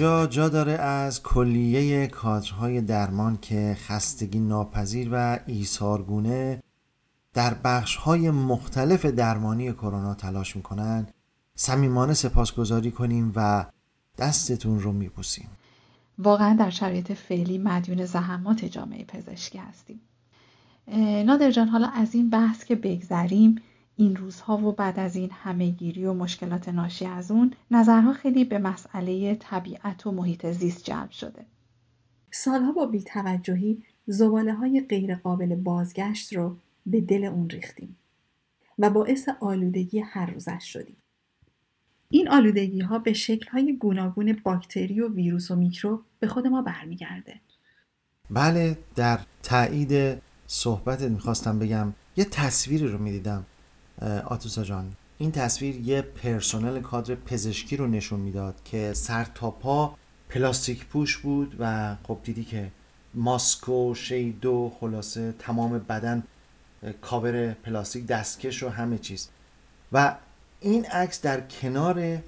[0.00, 6.62] جا داره از کلیه کادرهای درمان که خستگی ناپذیر و ایثارگونه
[7.34, 11.06] در بخشهای مختلف درمانی کرونا تلاش می‌کنن
[11.54, 13.66] صمیمانه سپاسگزاری کنیم و
[14.18, 15.48] دستتون رو میبوسیم.
[16.18, 20.00] واقعا در شرایط فعلی مدیون زحمات جامعه پزشکی هستیم.
[21.26, 23.62] نادر جان حالا از این بحث که بگذریم
[24.00, 28.58] این روزها و بعد از این همهگیری و مشکلات ناشی از اون نظرها خیلی به
[28.58, 31.44] مسئله طبیعت و محیط زیست جلب شده.
[32.30, 37.96] سالها با بیتوجهی زباله های غیر قابل بازگشت رو به دل اون ریختیم
[38.78, 40.96] و باعث آلودگی هر روزش شدیم.
[42.10, 46.62] این آلودگی ها به شکل های گوناگون باکتری و ویروس و میکروب به خود ما
[46.62, 47.40] برمیگرده.
[48.30, 53.46] بله در تایید صحبتت می‌خواستم بگم یه تصویری رو می‌دیدم.
[54.26, 54.92] آتوسا جان.
[55.18, 59.94] این تصویر یه پرسنل کادر پزشکی رو نشون می‌داد که سر تا پا
[60.28, 62.70] پلاستیک پوش بود و خب دیدی که
[63.14, 66.22] ماسک و shield و خلاصه تمام بدن
[67.00, 69.28] کاور پلاستیک دستکش و همه چیز.
[69.92, 70.16] و
[70.60, 72.18] این عکس در کنار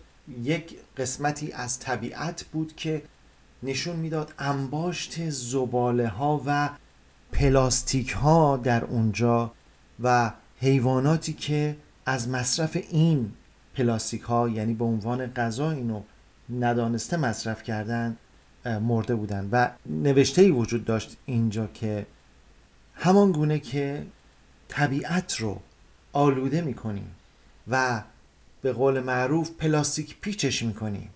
[0.43, 3.03] یک قسمتی از طبیعت بود که
[3.63, 6.71] نشون می‌داد انباشت زباله ها و
[7.33, 9.53] پلاستیک ها در اونجا
[10.03, 10.33] و
[10.63, 13.33] حیواناتی که از مصرف این
[13.75, 16.03] پلاستیک ها یعنی به عنوان غذا اینو
[16.61, 18.17] ندانسته مصرف کردن
[18.65, 19.49] مرده بودن.
[19.53, 22.07] و نوشته ای وجود داشت اینجا که
[22.95, 24.07] همان گونه که
[24.69, 25.61] طبیعت رو
[26.13, 27.11] آلوده می‌کنیم
[27.69, 28.03] و
[28.63, 31.09] به قول معروف پلاستیک پیچش می‌کنیم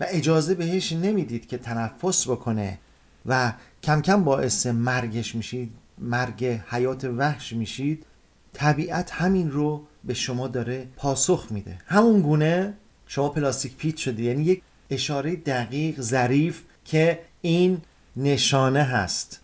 [0.00, 2.78] و اجازه بهش نمی‌دید که تنفس بکنه
[3.26, 8.06] و کم کم باعث مرگش میشید مرگ حیات وحش میشید.
[8.52, 11.78] طبیعت همین رو به شما داره پاسخ میده.
[11.86, 12.74] همون گونه
[13.06, 14.24] شما پلاستیک پیچ شدی.
[14.24, 17.80] یعنی یک اشاره دقیق ظریف که این
[18.16, 19.40] نشانه هست.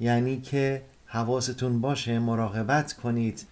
[0.00, 3.46] یعنی که حواستون باشه مراقبت کنید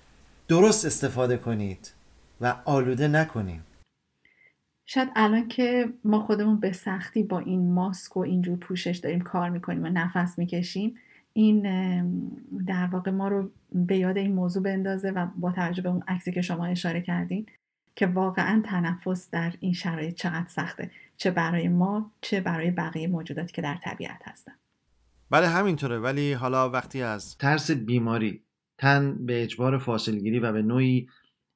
[0.48, 1.92] درست استفاده کنید
[2.40, 3.60] و آلوده نکنید.
[4.86, 9.50] شاید الان که ما خودمون به سختی با این ماسک و اینجور پوشش داریم کار
[9.50, 10.94] می‌کنیم و نفس می‌کشیم
[11.32, 11.62] این
[12.66, 16.32] در واقع ما رو به یاد این موضوع بندازه و با توجه به اون عکسی
[16.32, 17.46] که شما اشاره کردین
[17.96, 20.90] که واقعا تنفس در این شرایط چقدر سخته.
[21.16, 24.52] چه برای ما چه برای بقیه موجوداتی که در طبیعت هستن.
[25.30, 25.98] بله همینطوره.
[25.98, 28.42] ولی حالا وقتی از ترس بیماری
[28.78, 31.08] تن به اجبار فاصلگیری و به نوعی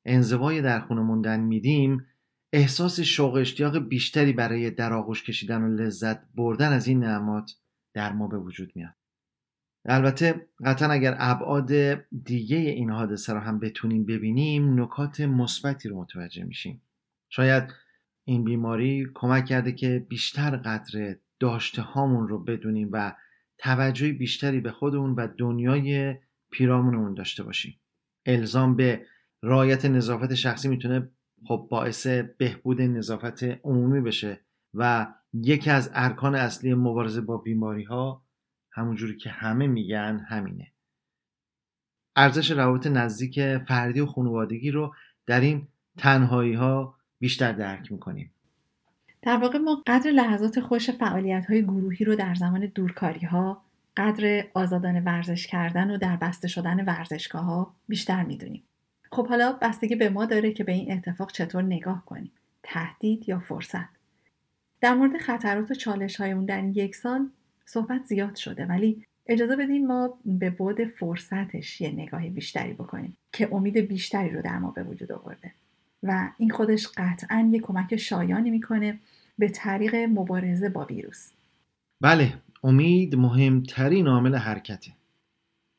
[0.05, 2.07] انزوای در خونه موندن میدیم
[2.53, 7.53] احساس شوق اشتیاق بیشتری برای در آغوش کشیدن و لذت بردن از این نعمات
[7.95, 8.95] در ما به وجود میاد.
[9.85, 11.73] البته قطعا اگر ابعاد
[12.25, 16.83] دیگه این حادثه رو هم بتونیم ببینیم نکات مثبتی رو متوجه میشیم.
[17.29, 17.65] شاید
[18.25, 23.13] این بیماری کمک کرده که بیشتر قدر داشته هامون رو بدونیم و
[23.59, 26.15] توجه بیشتری به خودمون و دنیای
[26.51, 27.81] پیرامونمون داشته باشیم.
[28.27, 29.07] الزام به
[29.43, 31.11] رعایت نظافت شخصی می‌تونه
[31.45, 34.41] خب باعث بهبود نظافت عمومی بشه
[34.75, 38.22] و یکی از ارکان اصلی مبارزه با بیماری ها
[38.73, 40.73] همونجوری که همه میگن همینه.
[42.17, 44.95] ارزش روابط نزدیک فردی و خانوادگی رو
[45.27, 45.69] در این
[45.99, 48.31] تنهایی ها بیشتر درک می‌کنیم.
[49.23, 53.63] در واقع ما قدر لحظات خوش فعالیت های گروهی رو در زمان دورکاری ها
[53.97, 58.63] قدر آزادانه ورزش کردن و در بسته شدن ورزشگاه ها بیشتر می‌دونیم.
[59.13, 62.33] خب حالا بستگی به ما داره که به این اتفاق چطور نگاه کنیم.
[62.63, 63.89] تهدید یا فرصت؟
[64.81, 67.31] در مورد خطرات و چالش های اون در این یک سال
[67.73, 73.55] صحبت زیاد شده ولی اجازه بدین ما به بود فرصتش یه نگاه بیشتری بکنیم که
[73.55, 75.53] امید بیشتری رو در ما به وجود آورده.
[76.03, 78.99] و این خودش قطعا یه کمک شایانی می‌کنه
[79.39, 81.31] به طریق مبارزه با ویروس.
[82.03, 84.93] بله امید مهمترین عامل حرکته.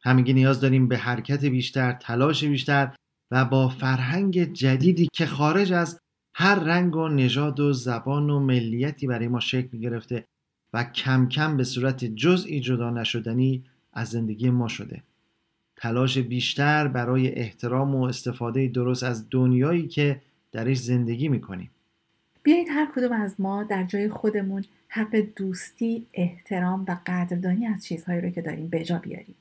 [0.04, 2.96] همگی نیاز داریم به حرکت بیشتر تلاش بیشتر
[3.32, 6.00] و با فرهنگ جدیدی که خارج از
[6.36, 10.26] هر رنگ و نژاد و زبان و ملیتی برای ما شکل گرفته
[10.74, 13.64] و کم کم به صورت جزئی جدا نشدنی
[13.94, 15.04] از زندگی ما شده
[15.76, 20.22] تلاش بیشتر برای احترام و استفاده درست از دنیایی که
[20.52, 21.70] درش زندگی می‌کنیم
[22.44, 28.22] بیایید هر کدوم از ما در جای خودمون حق دوستی، احترام و قدردانی از چیزهایی
[28.22, 29.36] رو که داریم بجا بیاریم.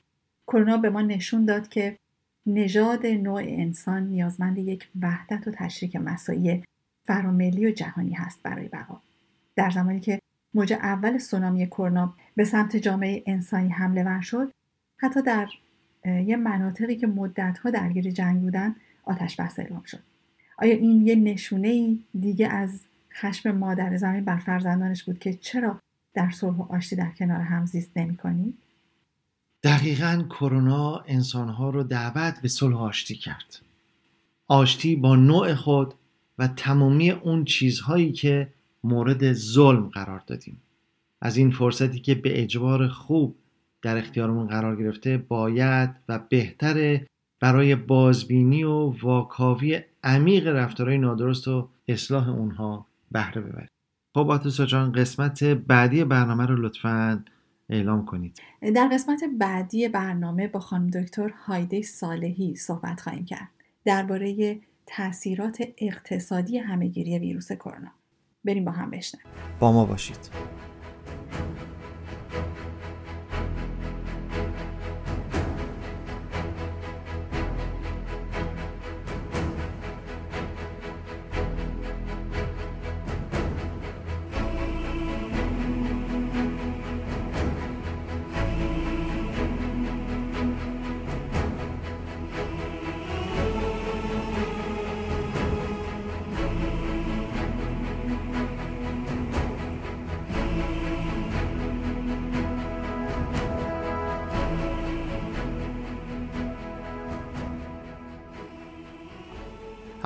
[0.47, 1.97] کرونا به ما نشون داد که
[2.45, 6.63] نژاد نوع انسان نیازمند یک وحدت و تشریک مسایی
[7.05, 9.01] فراملی و جهانی هست برای بقا.
[9.55, 10.19] در زمانی که
[10.53, 14.51] موج اول سونامی کرونا به سمت جامعه انسانی حمله ور شد
[14.97, 15.47] حتی در
[16.05, 19.99] یه مناطقی که مدتها درگیر جنگ بودن آتش بس اعلام شد
[20.57, 22.81] آیا این یه نشونه دیگه از
[23.13, 25.79] خشم مادر زمین بر فرزندانش بود که چرا
[26.13, 28.57] در صلح و آشتی در کنار هم زیست نمی کنید؟
[29.63, 33.59] دقیقا کرونا انسانها رو دعوت به صلح آشتی کرد
[34.47, 35.93] آشتی با نوع خود
[36.37, 38.47] و تمامی اون چیزهایی که
[38.83, 40.61] مورد ظلم قرار دادیم.
[41.21, 43.35] از این فرصتی که به اجبار خوب
[43.81, 47.07] در اختیارمون قرار گرفته باید و بهتره
[47.39, 53.69] برای بازبینی و واکاوی عمیق رفتارهای نادرست و اصلاح اونها بهره ببرید
[54.15, 57.23] خب آتوسا جان قسمت بعدی برنامه رو لطفا
[57.69, 58.41] اعلام کنید.
[58.75, 63.49] در قسمت بعدی برنامه با خانم دکتر هایده صالحی صحبت خواهیم کرد.
[63.85, 68.02] درباره تاثیرات اقتصادی همهگیری ویروس کرونا.
[68.45, 69.27] بریم با هم بشنویم.
[69.59, 70.17] با ما باشید.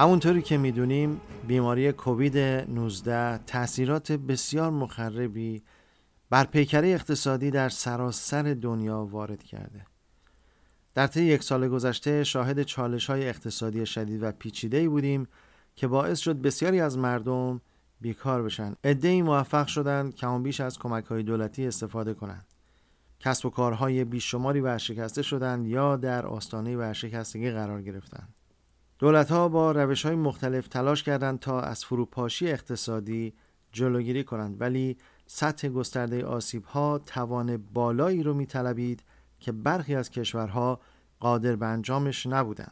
[0.07, 5.63] همونطوری که می‌دونیم بیماری کووید 19 تاثیرات بسیار مخربی
[6.29, 9.85] بر پیکره اقتصادی در سراسر دنیا وارد کرده.
[10.93, 15.27] در طی یک سال گذشته شاهد چالش های اقتصادی شدید و پیچیده بودیم
[15.75, 17.61] که باعث شد بسیاری از مردم
[18.01, 18.75] بیکار بشن.
[18.83, 22.45] ای موفق شدند کم بیش از کمک های دولتی استفاده کنند.
[23.19, 28.36] کسب و کارهای بیشماری ورشکسته شدند یا در آستانه ورشکستگی قرار گرفتند.
[28.99, 33.33] دولت ها با روش های مختلف تلاش کردند تا از فروپاشی اقتصادی
[33.71, 38.47] جلوگیری کنند ولی سطح گسترده آسیب ها توان بالایی رو می
[39.39, 40.79] که برخی از کشورها
[41.19, 42.71] قادر به انجامش نبودند.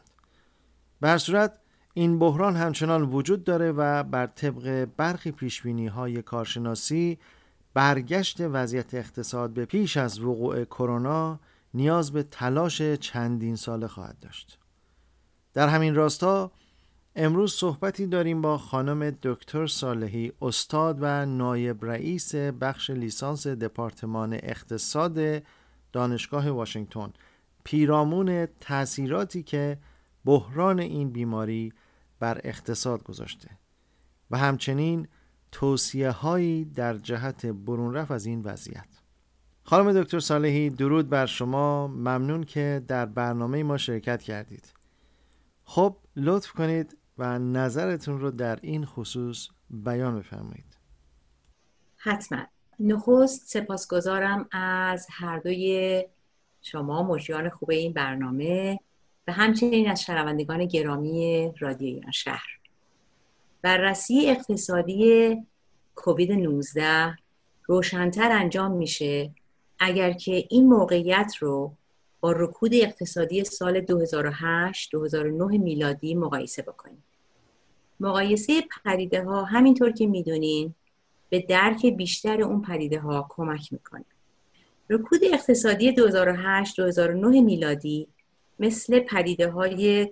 [1.00, 1.58] بر صورت
[1.94, 7.18] این بحران همچنان وجود داره و بر طبق برخی پیشبینی های کارشناسی
[7.74, 11.40] برگشت وضعیت اقتصاد به پیش از وقوع کرونا
[11.74, 14.58] نیاز به تلاش چندین ساله خواهد داشت.
[15.56, 16.50] در همین راستا
[17.14, 25.42] امروز صحبتی داریم با خانم دکتر صالحی استاد و نایب رئیس بخش لیسانس دپارتمان اقتصاد
[25.92, 27.12] دانشگاه واشنگتن.
[27.64, 29.78] پیرامون تاثیراتی که
[30.24, 31.72] بحران این بیماری
[32.20, 33.50] بر اقتصاد گذاشته.
[34.30, 35.08] و همچنین
[35.52, 38.88] توصیه هایی در جهت برون رفت از این وضعیت.
[39.64, 41.86] خانم دکتر صالحی درود بر شما.
[41.88, 44.75] ممنون که در برنامه ما شرکت کردید.
[45.66, 50.76] خب لطف کنید و نظرتون رو در این خصوص بیان بفرمایید.
[51.96, 52.38] حتما.
[52.80, 56.04] نخست سپاسگزارم از هر دوی
[56.62, 58.80] شما مجریان خوب این برنامه
[59.28, 62.58] و همچنین از شنوندگان گرامی رادیو ایران شهر.
[63.62, 65.36] بررسی اقتصادی
[65.94, 67.18] کووید 19
[67.64, 69.30] روشنتر انجام میشه
[69.78, 71.72] اگر که این موقعیت رو
[72.32, 77.04] رکود اقتصادی سال 2008-2009 میلادی مقایسه بکنیم.
[78.00, 78.52] مقایسه
[78.84, 80.74] پدیده ها همینطور که می‌دونین
[81.30, 84.04] به درک بیشتر اون پدیده ها کمک می‌کنه.
[84.90, 85.98] رکود اقتصادی 2008-2009
[87.42, 88.08] میلادی
[88.58, 90.10] مثل پدیده های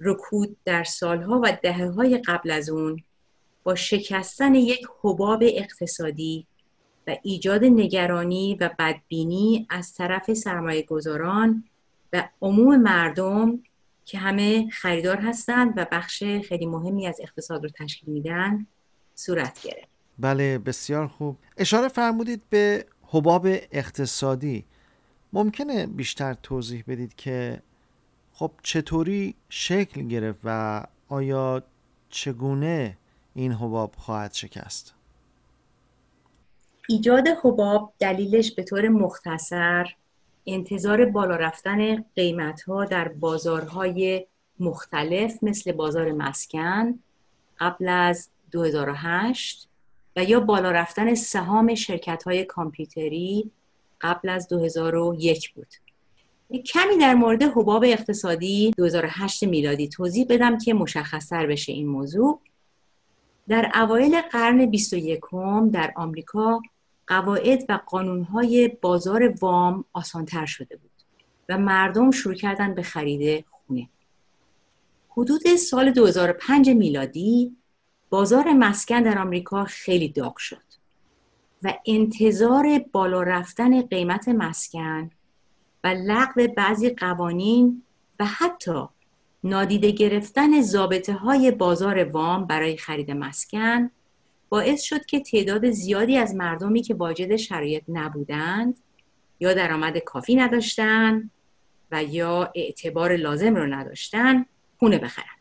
[0.00, 3.02] رکود در سالها و دهه های قبل از اون
[3.64, 6.46] با شکستن یک حباب اقتصادی
[7.06, 11.64] و ایجاد نگرانی و بدبینی از طرف سرمایه گذاران
[12.12, 13.58] و عموم مردم
[14.04, 18.66] که همه خریدار هستند و بخش خیلی مهمی از اقتصاد رو تشکیل میدن
[19.14, 19.88] صورت گرفت.
[20.18, 21.36] بله بسیار خوب.
[21.56, 24.64] اشاره فرمودید به حباب اقتصادی.
[25.32, 27.62] ممکنه بیشتر توضیح بدید که
[28.32, 31.62] خب چطوری شکل گرفت و آیا
[32.10, 32.98] چگونه
[33.34, 34.94] این حباب خواهد شکست؟
[36.88, 39.86] ایجاد حباب دلیلش به طور مختصر
[40.46, 44.26] انتظار بالا رفتن قیمت ها در بازارهای
[44.60, 46.98] مختلف مثل بازار مسکن
[47.58, 49.68] قبل از 2008
[50.16, 53.50] و یا بالا رفتن سهام شرکت های کامپیوتری
[54.00, 55.74] قبل از 2001 بود.
[56.62, 62.40] کمی در مورد حباب اقتصادی 2008 میلادی توضیح بدم که مشخصتر بشه این موضوع.
[63.48, 65.20] در اوایل قرن 21
[65.72, 66.60] در آمریکا
[67.06, 70.90] قواعد و قانونهای بازار وام آسانتر شده بود
[71.48, 73.88] و مردم شروع کردن به خرید خونه.
[75.08, 77.56] حدود سال 2005 میلادی
[78.10, 80.62] بازار مسکن در آمریکا خیلی داغ شد
[81.62, 85.10] و انتظار بالا رفتن قیمت مسکن
[85.84, 87.82] و لغو بعضی قوانین
[88.20, 88.84] و حتی
[89.44, 93.90] نادیده گرفتن زابطه های بازار وام برای خرید مسکن
[94.54, 98.76] باعث شد که تعداد زیادی از مردمی که واجد شرایط نبودند
[99.40, 101.30] یا درآمد کافی نداشتند
[101.90, 104.46] و یا اعتبار لازم رو نداشتن
[104.78, 105.36] خونه بخرن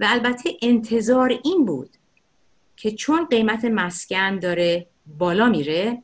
[0.00, 1.90] و البته انتظار این بود
[2.76, 4.86] که چون قیمت مسکن داره
[5.18, 6.02] بالا میره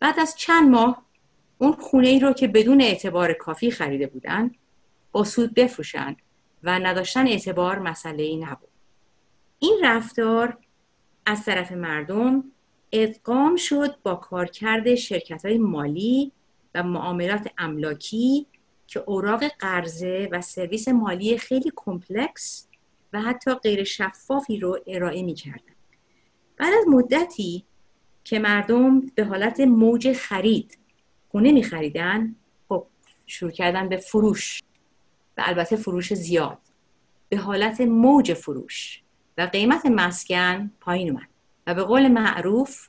[0.00, 1.02] بعد از چند ماه
[1.58, 4.50] اون خونه ای رو که بدون اعتبار کافی خریده بودن
[5.12, 6.16] با سود بفروشن
[6.62, 8.68] و نداشتن اعتبار مسئله ای نبود.
[9.58, 10.58] این رفتار
[11.30, 12.44] از طرف مردم
[12.92, 16.32] ادغام شد با کارکرد شرکت های مالی
[16.74, 18.46] و معاملات املاکی
[18.86, 22.68] که اوراق قرضه و سرویس مالی خیلی complex
[23.12, 25.74] و حتی غیر شفافی رو ارائه می کردن.
[26.56, 27.64] بعد از مدتی
[28.24, 30.78] که مردم به حالت موج خرید
[31.28, 32.34] خونه می خریدن
[32.68, 32.86] خب
[33.26, 34.62] شروع کردن به فروش
[35.36, 36.58] و البته فروش زیاد
[37.28, 39.02] به حالت موج فروش
[39.40, 41.28] و قیمت مسکن پایین اومد.
[41.66, 42.88] و به قول معروف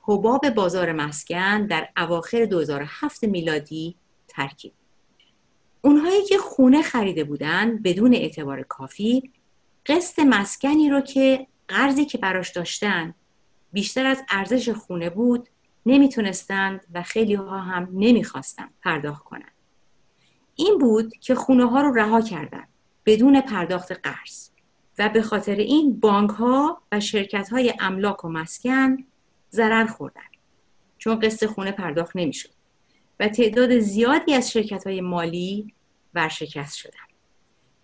[0.00, 3.96] حباب بازار مسکن در اواخر 2007 میلادی
[4.28, 4.72] ترکید
[5.80, 9.30] اونهایی که خونه خریده بودن بدون اعتبار کافی
[9.86, 13.14] قسط مسکنی رو که قرضی که براش داشتن
[13.72, 15.48] بیشتر از ارزش خونه بود
[15.86, 19.52] نمی‌تونستند و خیلی ها هم نمی‌خواستند پرداخت کنند.
[20.54, 22.68] این بود که خونه ها رو رها کردند
[23.06, 24.51] بدون پرداخت قرض.
[24.98, 28.96] و به خاطر این بانک ها و شرکت های املاک و مسکن
[29.52, 30.20] ضرر خوردن
[30.98, 32.50] چون قسط خونه پرداخت نمی‌شد
[33.20, 35.74] و تعداد زیادی از شرکت های مالی
[36.14, 36.92] ورشکست شدن.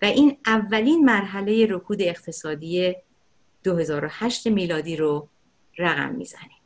[0.02, 2.94] و این اولین مرحله رکود اقتصادی
[3.64, 5.28] 2008 میلادی رو
[5.78, 6.58] رقم می‌زنه.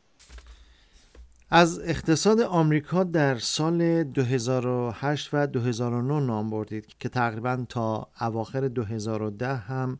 [1.50, 9.56] از اقتصاد آمریکا در سال 2008 و 2009 نام بردید که تقریبا تا اواخر 2010
[9.56, 9.98] هم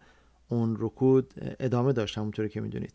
[0.53, 2.93] اون رکود ادامه داشت همونطوری که می‌دونید.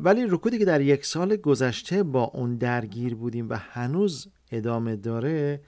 [0.00, 5.60] ولی رکودی که در یک سال گذشته با اون درگیر بودیم و هنوز ادامه داره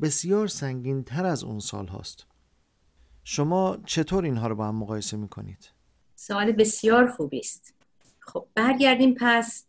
[0.00, 2.26] بسیار سنگین تر از اون سال هاست.
[3.24, 5.70] شما چطور اینها رو با هم مقایسه می‌کنید؟
[6.14, 7.74] سوال بسیار خوبی است.
[8.18, 9.64] خب برگردیم پس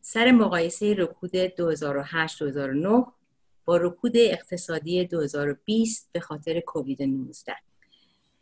[0.00, 3.12] سر مقایسه رکود 2008-2009
[3.64, 7.54] با رکود اقتصادی 2020 به خاطر کووید 19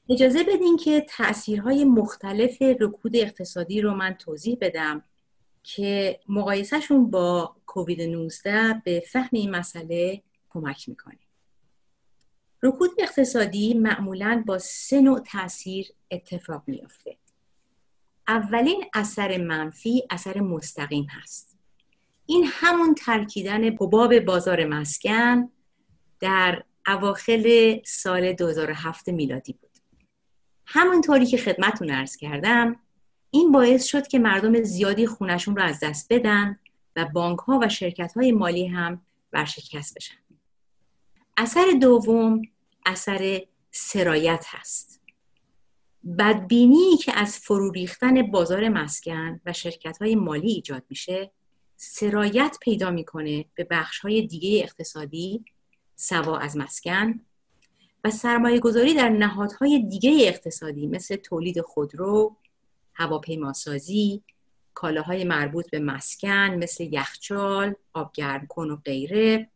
[0.09, 5.03] اجازه بدین که تاثیرهای مختلف رکود اقتصادی رو من توضیح بدم
[5.63, 11.19] که مقایسهشون با کووید 19 به فهم این مسئله کمک می‌کنه.
[12.63, 17.17] رکود اقتصادی معمولا با سه نوع تاثیر اتفاق میافته.
[18.29, 21.59] اولین اثر منفی اثر مستقیم هست.
[22.27, 25.51] این همون ترکیدن حباب بازار مسکن
[26.21, 29.66] در اواخر سال 2007 میلادی بود.
[30.67, 32.77] همونطوری که خدمتون ارز کردم
[33.31, 36.59] این باعث شد که مردم زیادی خونشون رو از دست بدن
[36.97, 39.03] و بانک ها و شرکت های مالی هم
[39.33, 40.15] ورشکست بشن.
[41.37, 42.43] اثر دوم
[42.87, 45.01] اثر سرایت هست.
[46.19, 51.31] بدبینی که از فرو ریختن بازار مسکن و شرکت های مالی ایجاد میشه
[51.77, 55.45] سرایت پیدا می‌کنه به بخش های دیگه اقتصادی
[55.97, 57.21] سوا از مسکن
[58.07, 62.37] و سرمایه گذاری در نهادهای دیگه اقتصادی مثل تولید خودرو،
[62.95, 64.23] هواپیماسازی،
[64.75, 69.49] کالاهای مربوط به مسکن مثل یخچال، آبگرم کن و غیره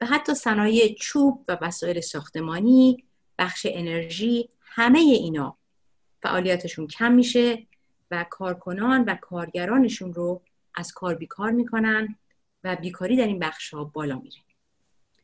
[0.00, 3.04] و حتی صنایع چوب و وسایل ساختمانی،
[3.38, 5.56] بخش انرژی همه اینا
[6.22, 7.66] فعالیتشون کم میشه
[8.10, 10.42] و کارکنان و کارگرانشون رو
[10.74, 12.16] از کار بیکار می‌کنن
[12.64, 14.40] و بیکاری در این بخش ها بالا میره.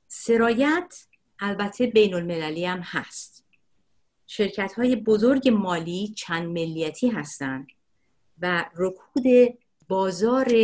[0.08, 1.06] سرایت
[1.45, 3.45] البته بین المللی هم هست.
[4.26, 7.66] شرکت های بزرگ مالی چند ملیتی هستند
[8.40, 9.24] و رکود
[9.88, 10.55] بازار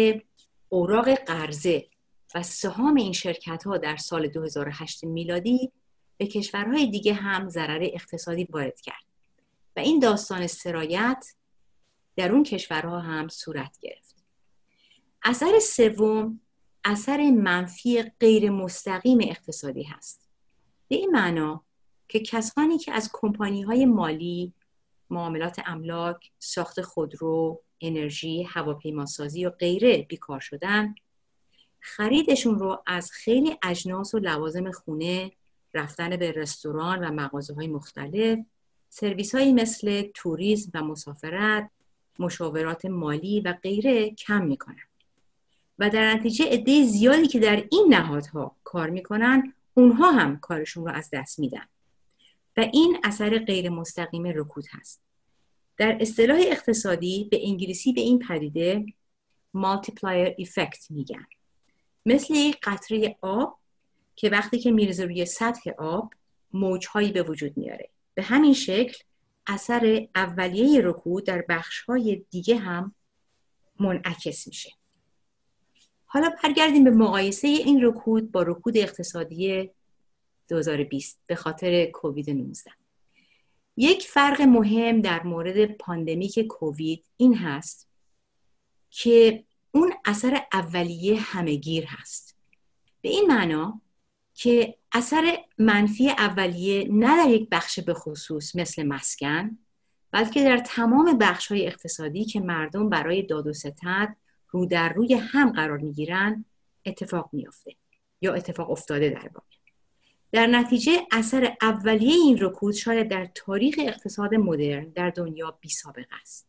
[0.68, 1.87] اوراق قرضه
[2.35, 5.72] و سهام این شرکت ها در سال 2008 میلادی
[6.16, 9.05] به کشورهای دیگه هم ضرر اقتصادی وارد کرد
[9.76, 11.35] و این داستان سرایت
[12.16, 14.24] در اون کشورها هم صورت گرفت.
[15.22, 16.41] اثر سوم
[16.85, 20.28] اثر منفی غیر مستقیم اقتصادی هست.
[20.89, 21.64] به این معنا
[22.09, 24.53] که کسانی که از کمپانی های مالی
[25.11, 30.95] معاملات املاک ساخت خودرو انرژی هواپیماسازی و غیره بیکار شدن
[31.80, 35.32] خریدشون رو از خیلی اجناس و لوازم خونه
[35.74, 38.39] رفتن به رستوران و مغازه های مختلف
[38.89, 41.70] سرویس هایی مثل توریسم و مسافرت
[42.18, 44.82] مشاورات مالی و غیره کم می‌کنن.
[45.78, 50.93] و در نتیجه عده زیادی که در این نهادها کار می‌کنن اونها هم کارشون رو
[50.93, 51.66] از دست میدن.
[52.57, 55.03] و این اثر غیر مستقیم رکود هست.
[55.76, 58.87] در اصطلاح اقتصادی به انگلیسی به این پدیده
[59.57, 61.26] multiplier effect میگن.
[62.07, 63.59] مثل یک قطره آب
[64.16, 66.14] که وقتی که میرزه روی سطح آب
[66.53, 67.91] موجهایی به وجود میاره.
[68.14, 68.97] به همین شکل
[69.47, 72.95] اثر اولیه رکود در بخشهای دیگه هم
[73.81, 74.78] منعکس میشه.
[76.11, 79.70] حالا برگردیم به مقایسه این رکود با رکود اقتصادی
[80.48, 82.70] 2020 به خاطر کووید 19
[83.76, 87.88] یک فرق مهم در مورد پاندمیک کووید این هست
[88.90, 92.36] که اون اثر اولیه همهگیر هست.
[93.00, 93.80] به این معنا
[94.34, 99.59] که اثر منفی اولیه نه در یک بخش به خصوص مثل مسکن
[100.11, 104.16] بلکه در تمام بخش های اقتصادی که مردم برای داد و ستد
[104.51, 106.44] رو در روی هم قرار می‌گیرن
[106.86, 107.76] اتفاق میافته
[108.20, 109.46] یا اتفاق افتاده در واقع.
[110.32, 116.14] در نتیجه اثر اولیه این رکود شاید در تاریخ اقتصاد مدرن در دنیا بی سابقه
[116.22, 116.49] است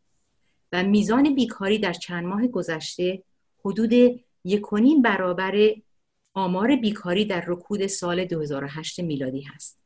[0.72, 3.24] و میزان بیکاری در چند ماه گذشته
[3.66, 5.76] حدود یکونیم برابر
[6.34, 9.80] آمار بیکاری در رکود سال 2008 میلادی هست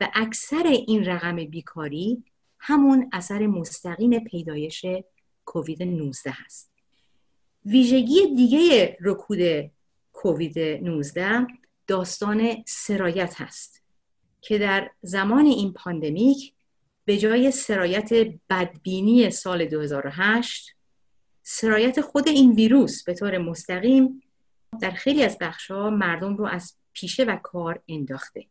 [0.00, 2.24] و اکثر این رقم بیکاری
[2.58, 4.86] همون اثر مستقیم پیدایش
[5.44, 6.73] کووید 19 هست.
[7.64, 9.70] ویژگی دیگه رکود
[10.12, 11.46] کووید 19
[11.86, 13.82] داستان سرایت هست
[14.40, 16.54] که در زمان این پاندمیک
[17.04, 18.10] به جای سرایت
[18.50, 20.74] بدبینی سال 2008
[21.42, 24.22] سرایت خود این ویروس به طور مستقیم
[24.80, 28.46] در خیلی از بخشها مردم رو از پیشه و کار انداخته.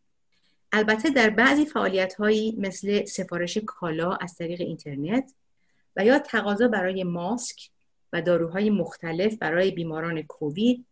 [0.72, 5.34] البته در بعضی فعالیت هایی مثل سفارش کالا از طریق اینترنت
[5.96, 7.70] و یا تقاضا برای ماسک
[8.14, 10.86] و داروهای مختلف برای بیماران کووید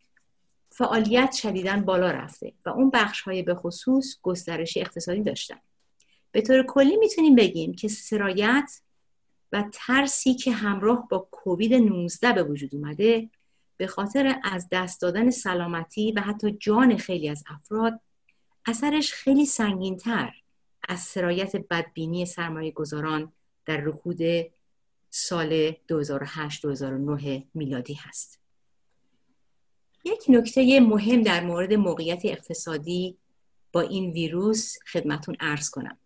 [0.70, 5.60] فعالیت شدیدن بالا رفته و اون بخش های به خصوص گسترش اقتصادی داشتن.
[6.32, 8.72] به طور کلی می‌تونیم بگیم که سرایت
[9.52, 13.30] و ترسی که همراه با کووید 19 به وجود اومده
[13.78, 18.00] به خاطر از دست دادن سلامتی و حتی جان خیلی از افراد
[18.66, 20.34] اثرش خیلی سنگینتر
[20.90, 23.32] از سرایت بدبینی سرمایه گذاران
[23.66, 24.18] در رکود
[25.14, 25.76] سال 2008-2009
[27.54, 28.40] میلادی هست.
[30.06, 33.18] یک نکته مهم در مورد موقعیت اقتصادی
[33.72, 35.98] با این ویروس خدمتون ارز کنم.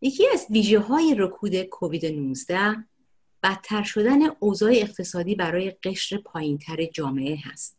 [0.00, 2.84] یکی از ویژه های رکود کووید 19
[3.42, 7.76] بدتر شدن اوضاع اقتصادی برای قشر پایینتر جامعه هست.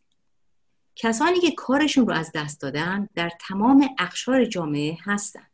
[0.96, 5.50] کسانی که کارشون رو از دست دادن در تمام اقشار جامعه هستند.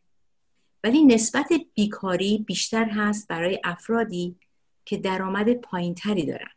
[0.84, 4.36] ولی نسبت بیکاری بیشتر هست برای افرادی
[4.89, 6.51] که درآمد پایینتری دارن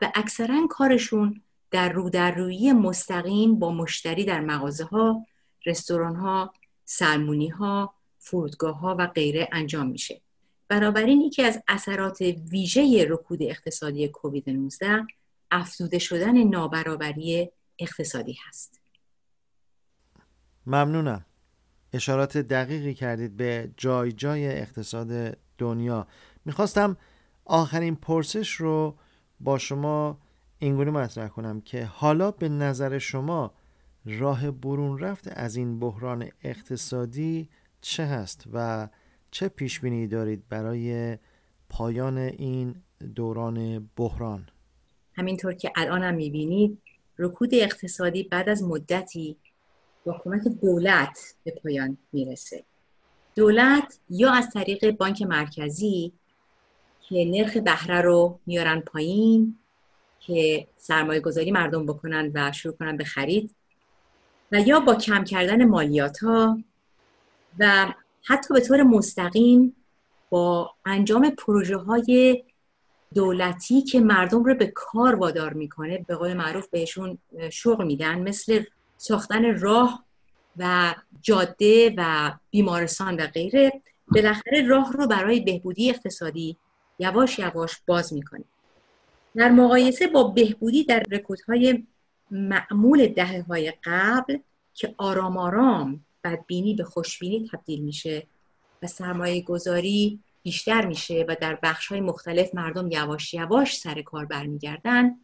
[0.00, 5.26] و اکثرا کارشون در رو در روی مستقیم با مشتری در مغازه ها،
[5.66, 6.52] رستوران ها،
[6.84, 10.20] سلمونی ها، فرودگاه ها و غیره انجام میشه.
[10.68, 15.06] بنابراین یکی از اثرات ویژه رکود اقتصادی کووید 19
[15.50, 18.80] افزوده شدن نابرابری اقتصادی هست.
[20.66, 21.24] ممنونم.
[21.92, 26.06] اشارات دقیقی کردید به جای جای اقتصاد دنیا.
[26.44, 26.96] می‌خواستم
[27.44, 28.94] آخرین پرسش رو
[29.40, 30.18] با شما
[30.58, 33.54] اینگونه مطرح کنم که حالا به نظر شما
[34.04, 37.48] راه برون رفت از این بحران اقتصادی
[37.80, 38.88] چه هست و
[39.30, 41.18] چه پیش بینی دارید برای
[41.68, 42.74] پایان این
[43.14, 44.48] دوران بحران؟
[45.14, 46.78] همینطور که الان هم می‌بینید
[47.18, 49.36] رکود اقتصادی بعد از مدتی
[50.04, 52.64] با کمک دولت به پایان می‌رسه.
[53.36, 56.12] دولت یا از طریق بانک مرکزی
[57.08, 59.58] که نرخ بهره رو میارن پایین
[60.20, 63.54] که سرمایه گذاری مردم بکنن و شروع کنن به خرید
[64.52, 66.58] و یا با کم کردن مالیات ها
[67.58, 67.94] و
[68.24, 69.76] حتی به طور مستقیم
[70.30, 72.42] با انجام پروژه های
[73.14, 77.18] دولتی که مردم رو به کار وادار می‌کنه به قول معروف بهشون
[77.50, 78.64] شغل میدن مثل
[78.96, 80.04] ساختن راه
[80.56, 86.56] و جاده و بیمارستان و غیره بالاخره راه رو برای بهبودی اقتصادی
[86.98, 88.48] یواش یواش باز می‌کنیم.
[89.36, 91.84] در مقایسه با بهبودی در رکودهای
[92.30, 94.38] معمول دهه های قبل
[94.74, 98.26] که آرام آرام بدبینی به خوشبینی تبدیل میشه
[98.82, 104.24] و سرمایه گذاری بیشتر میشه و در بخش های مختلف مردم یواش یواش سر کار
[104.24, 105.14] برمیگردن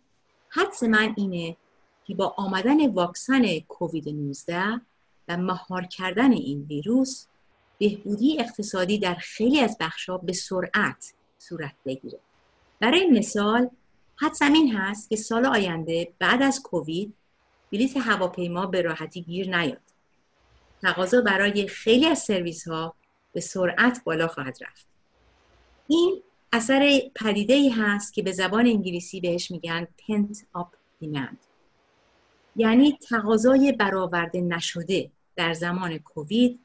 [0.48, 1.56] حدس من اینه
[2.04, 4.80] که با آمدن واکسن کووید 19
[5.28, 7.26] و مهار کردن این ویروس
[7.78, 12.18] بهبودی اقتصادی در خیلی از بخشها به سرعت صورت بگیره.
[12.80, 13.70] برای مثال
[14.16, 17.14] حدس این هست که سال آینده بعد از کووید
[17.72, 19.80] بلیت هواپیما به راحتی گیر نیاد.
[20.82, 22.94] تقاضا برای خیلی از سرویس ها
[23.32, 24.86] به سرعت بالا خواهد رفت.
[25.88, 26.22] این
[26.52, 30.68] اثر پدیده ای هست که به زبان انگلیسی بهش میگن pent up
[31.02, 31.36] demand.
[32.56, 36.60] یعنی تقاضای برآورده نشده در زمان کووید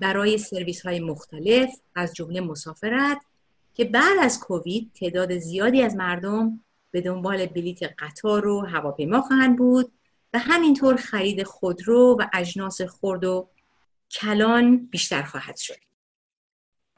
[0.00, 3.18] برای سرویس های مختلف از جمله مسافرت
[3.74, 6.60] که بعد از کووید تعداد زیادی از مردم
[6.90, 9.92] به دنبال بلیت قطار و هواپیما خواهند بود
[10.32, 13.50] و همینطور خرید خودرو و اجناس خرد و
[14.10, 15.76] کلان بیشتر خواهد شد.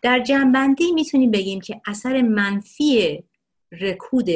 [0.02, 3.24] در جنبندی می‌تونیم بگیم که اثر منفی
[3.72, 4.28] رکود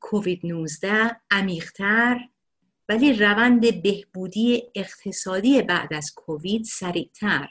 [0.00, 2.28] کووید 19 عمیقتر
[2.88, 7.48] ولی روند بهبودی اقتصادی بعد از کووید سریعتر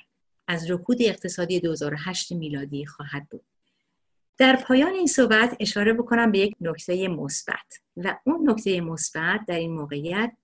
[0.47, 3.54] از رکود اقتصادی 2008 میلادی خواهد بود.
[4.37, 9.55] در پایان این صحبت اشاره بکنم به یک نکته مثبت و اون نکته مثبت در
[9.55, 10.37] این موقعیت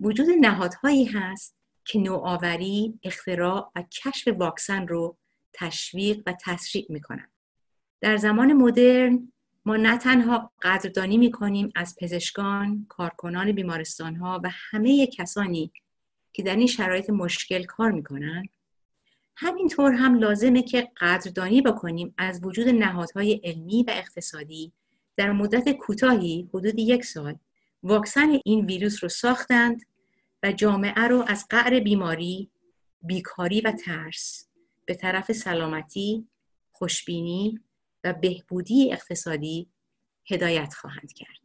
[0.00, 5.16] وجود نهادهایی هست که نوآوری، اختراع و کشف واکسن رو
[5.52, 7.28] تشویق و تسریع می‌کنن.
[8.00, 9.32] در زمان مدرن
[9.64, 15.72] ما نه تنها قدردانی می‌کنیم از پزشکان، کارکنان بیمارستان ها و همه کسانی
[16.32, 18.48] که در این شرایط مشکل کار می‌کنن
[19.42, 24.72] همینطور هم لازمه که قدردانی بکنیم از وجود نهادهای علمی و اقتصادی
[25.16, 27.38] در مدت کوتاهی حدود یک سال
[27.82, 29.82] واکسن این ویروس رو ساختند
[30.42, 32.50] و جامعه رو از قعر بیماری،
[33.02, 34.48] بیکاری و ترس
[34.86, 36.28] به طرف سلامتی،
[36.72, 37.60] خوشبینی
[38.04, 39.68] و بهبودی اقتصادی
[40.30, 41.39] هدایت خواهند کرد.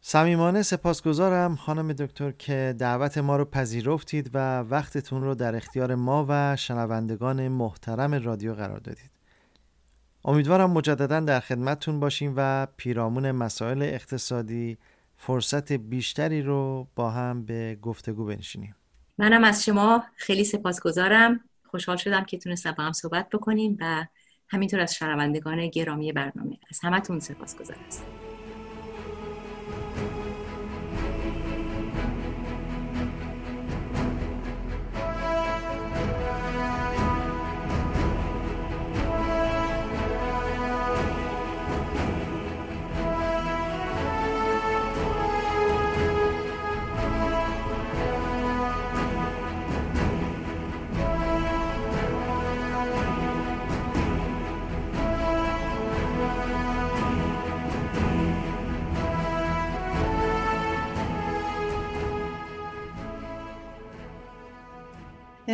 [0.00, 6.26] صمیمانه سپاسگزارم خانم دکتر که دعوت ما رو پذیرفتید و وقتتون رو در اختیار ما
[6.28, 9.10] و شنوندگان محترم رادیو قرار دادید.
[10.24, 14.78] امیدوارم مجددا در خدمتتون باشیم و پیرامون مسائل اقتصادی
[15.16, 18.74] فرصت بیشتری رو با هم به گفتگو بنشینیم.
[19.18, 21.40] منم از شما خیلی سپاسگزارم.
[21.70, 24.06] خوشحال شدم که تونستم با هم صحبت بکنیم و
[24.48, 28.17] همینطور از شنوندگان گرامی برنامه از همتون سپاسگزار هستم.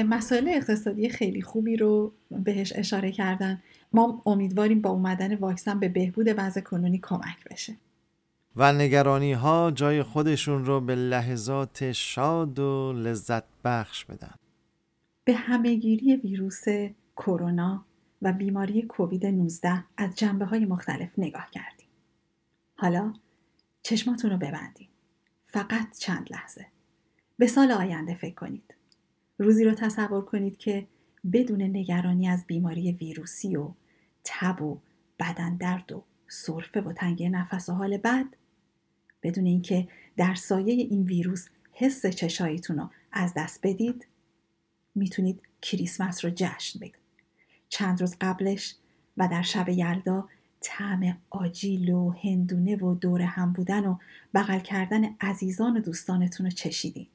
[0.05, 3.62] مسائل اقتصادی خیلی خوبی رو بهش اشاره کردن.
[3.93, 7.76] ما امیدواریم با اومدن واکسن به بهبود وضع کنونی کمک بشه.
[8.56, 14.35] و نگرانی ها جای خودشون رو به لحظات شاد و لذت بخش بدن.
[15.24, 16.64] به همهگیری ویروس
[17.16, 17.85] کرونا
[18.22, 21.89] و بیماری کووید 19 از جنبه های مختلف نگاه کردیم.
[22.76, 23.12] حالا
[23.82, 24.89] چشماتون رو ببندیم
[25.47, 26.66] فقط چند لحظه.
[27.39, 28.74] به سال آینده فکر کنید.
[29.39, 30.86] روزی رو تصور کنید که
[31.32, 33.70] بدون نگرانی از بیماری ویروسی و
[34.24, 34.78] تب و
[35.20, 38.27] بدن درد و سرفه و تنگی نفس و حال بد
[39.23, 44.06] بدون اینکه در سایه این ویروس حس چشاییتون رو از دست بدید
[44.94, 47.05] می‌تونید کریسمس رو جشن بگیرید
[47.69, 48.74] چند روز قبلش
[49.16, 50.28] و در شب یلدا
[50.61, 53.97] طعم آجیل و هندونه و دور هم بودن و
[54.35, 57.06] بغل کردن عزیزان و دوستانتون رو چشیدین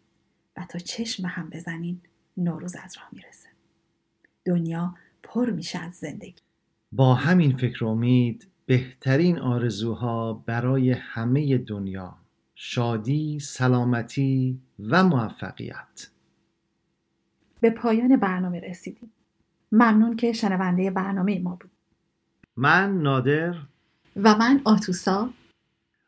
[0.58, 2.02] و تا چشم هم بزنین.
[2.44, 3.50] نوروز از راه می‌رسه.
[4.46, 6.42] دنیا پر میشه از زندگی.
[6.92, 12.16] با همین فکر امید بهترین آرزوها برای همه دنیا
[12.56, 16.10] شادی، سلامتی و موفقیت.
[17.62, 19.12] به پایان برنامه رسیدیم.
[19.72, 21.72] ممنون که شنونده برنامه ما بود
[22.58, 23.56] من نادر.
[24.16, 25.30] و من آتوسا.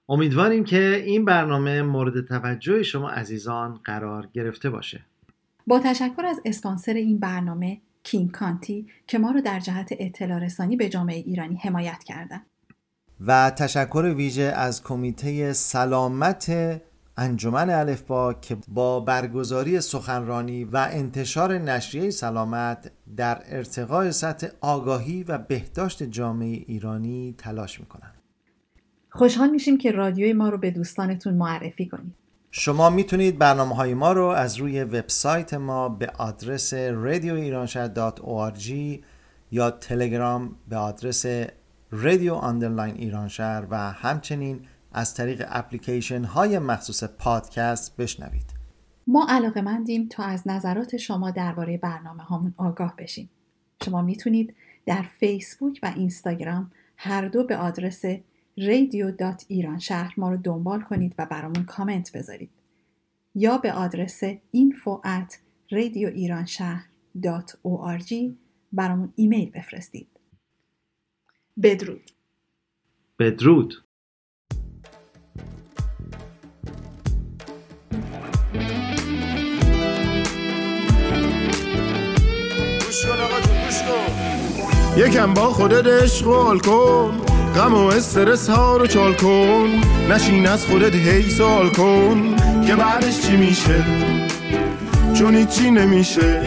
[0.09, 5.05] امیدواریم که این برنامه مورد توجه شما عزیزان قرار گرفته باشه.
[5.67, 10.75] با تشکر از اسپانسر این برنامه کینگ کانتی که ما رو در جهت اطلاع رسانی
[10.75, 12.41] به جامعه ایرانی حمایت کردن
[13.27, 16.81] و تشکر ویژه از کمیته سلامت
[17.17, 25.37] انجمن الفبا که با برگزاری سخنرانی و انتشار نشریه سلامت در ارتقای سطح آگاهی و
[25.37, 28.13] بهداشت جامعه ایرانی تلاش می‌کنند.
[29.09, 32.20] خوشحال میشیم که رادیوی ما رو به دوستانتون معرفی کنید.
[32.53, 38.69] شما می‌تونید برنامه های ما رو از روی وبسایت ما به آدرس radioiranshahr.org
[39.51, 41.25] یا تلگرام به آدرس
[41.91, 44.61] رادیو underline ایران شهر و همچنین
[44.91, 48.53] از طریق اپلیکیشن های مخصوص پادکست بشنوید.
[49.07, 53.29] ما علاقه مندیم تا از نظرات شما درباره برنامه هامون آگاه بشیم.
[53.85, 54.55] شما می‌تونید
[54.85, 58.01] در فیسبوک و اینستاگرام هر دو به آدرس
[58.57, 62.49] رادیو دات ایران شهر ما رو دنبال کنید و برامون کامنت بذارید.
[63.35, 65.35] یا به آدرس info at
[65.73, 68.13] radioiranshahr.org
[68.73, 70.07] برامون ایمیل بفرستید.
[71.63, 72.11] بدرود.
[73.19, 73.73] بدرود.
[84.97, 87.30] یکم با خودت اشغال کن.
[87.55, 89.69] غم و استرس ها رو چال کن.
[90.09, 92.35] نشین از خودت هی سال کن
[92.67, 93.85] که بعدش چی میشه؟
[95.13, 96.41] چون هیچی نمیشه.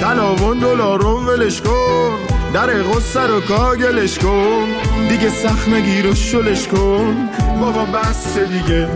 [0.00, 2.10] تلاون دلارون ولش کن.
[2.54, 4.64] در غصه رو کاگلش کن.
[5.08, 7.28] دیگه سخت نگیر و شلش کن.
[7.60, 8.88] بابا بس دیگه.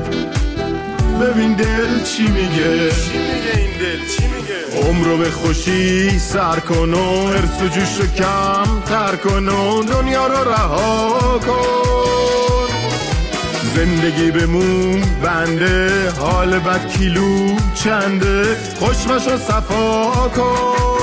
[1.21, 2.91] ببین دل چی میگه.
[2.91, 7.97] چی میگه این دل؟ چی میگه؟ عمرو به خوشی سر کن و ارس و جوش
[7.99, 12.71] رو کم تر کن و دنیا رو رها کن.
[13.75, 21.00] زندگی بمون بنده حال بد کیلو چنده؟ خوشمش و صفا کن.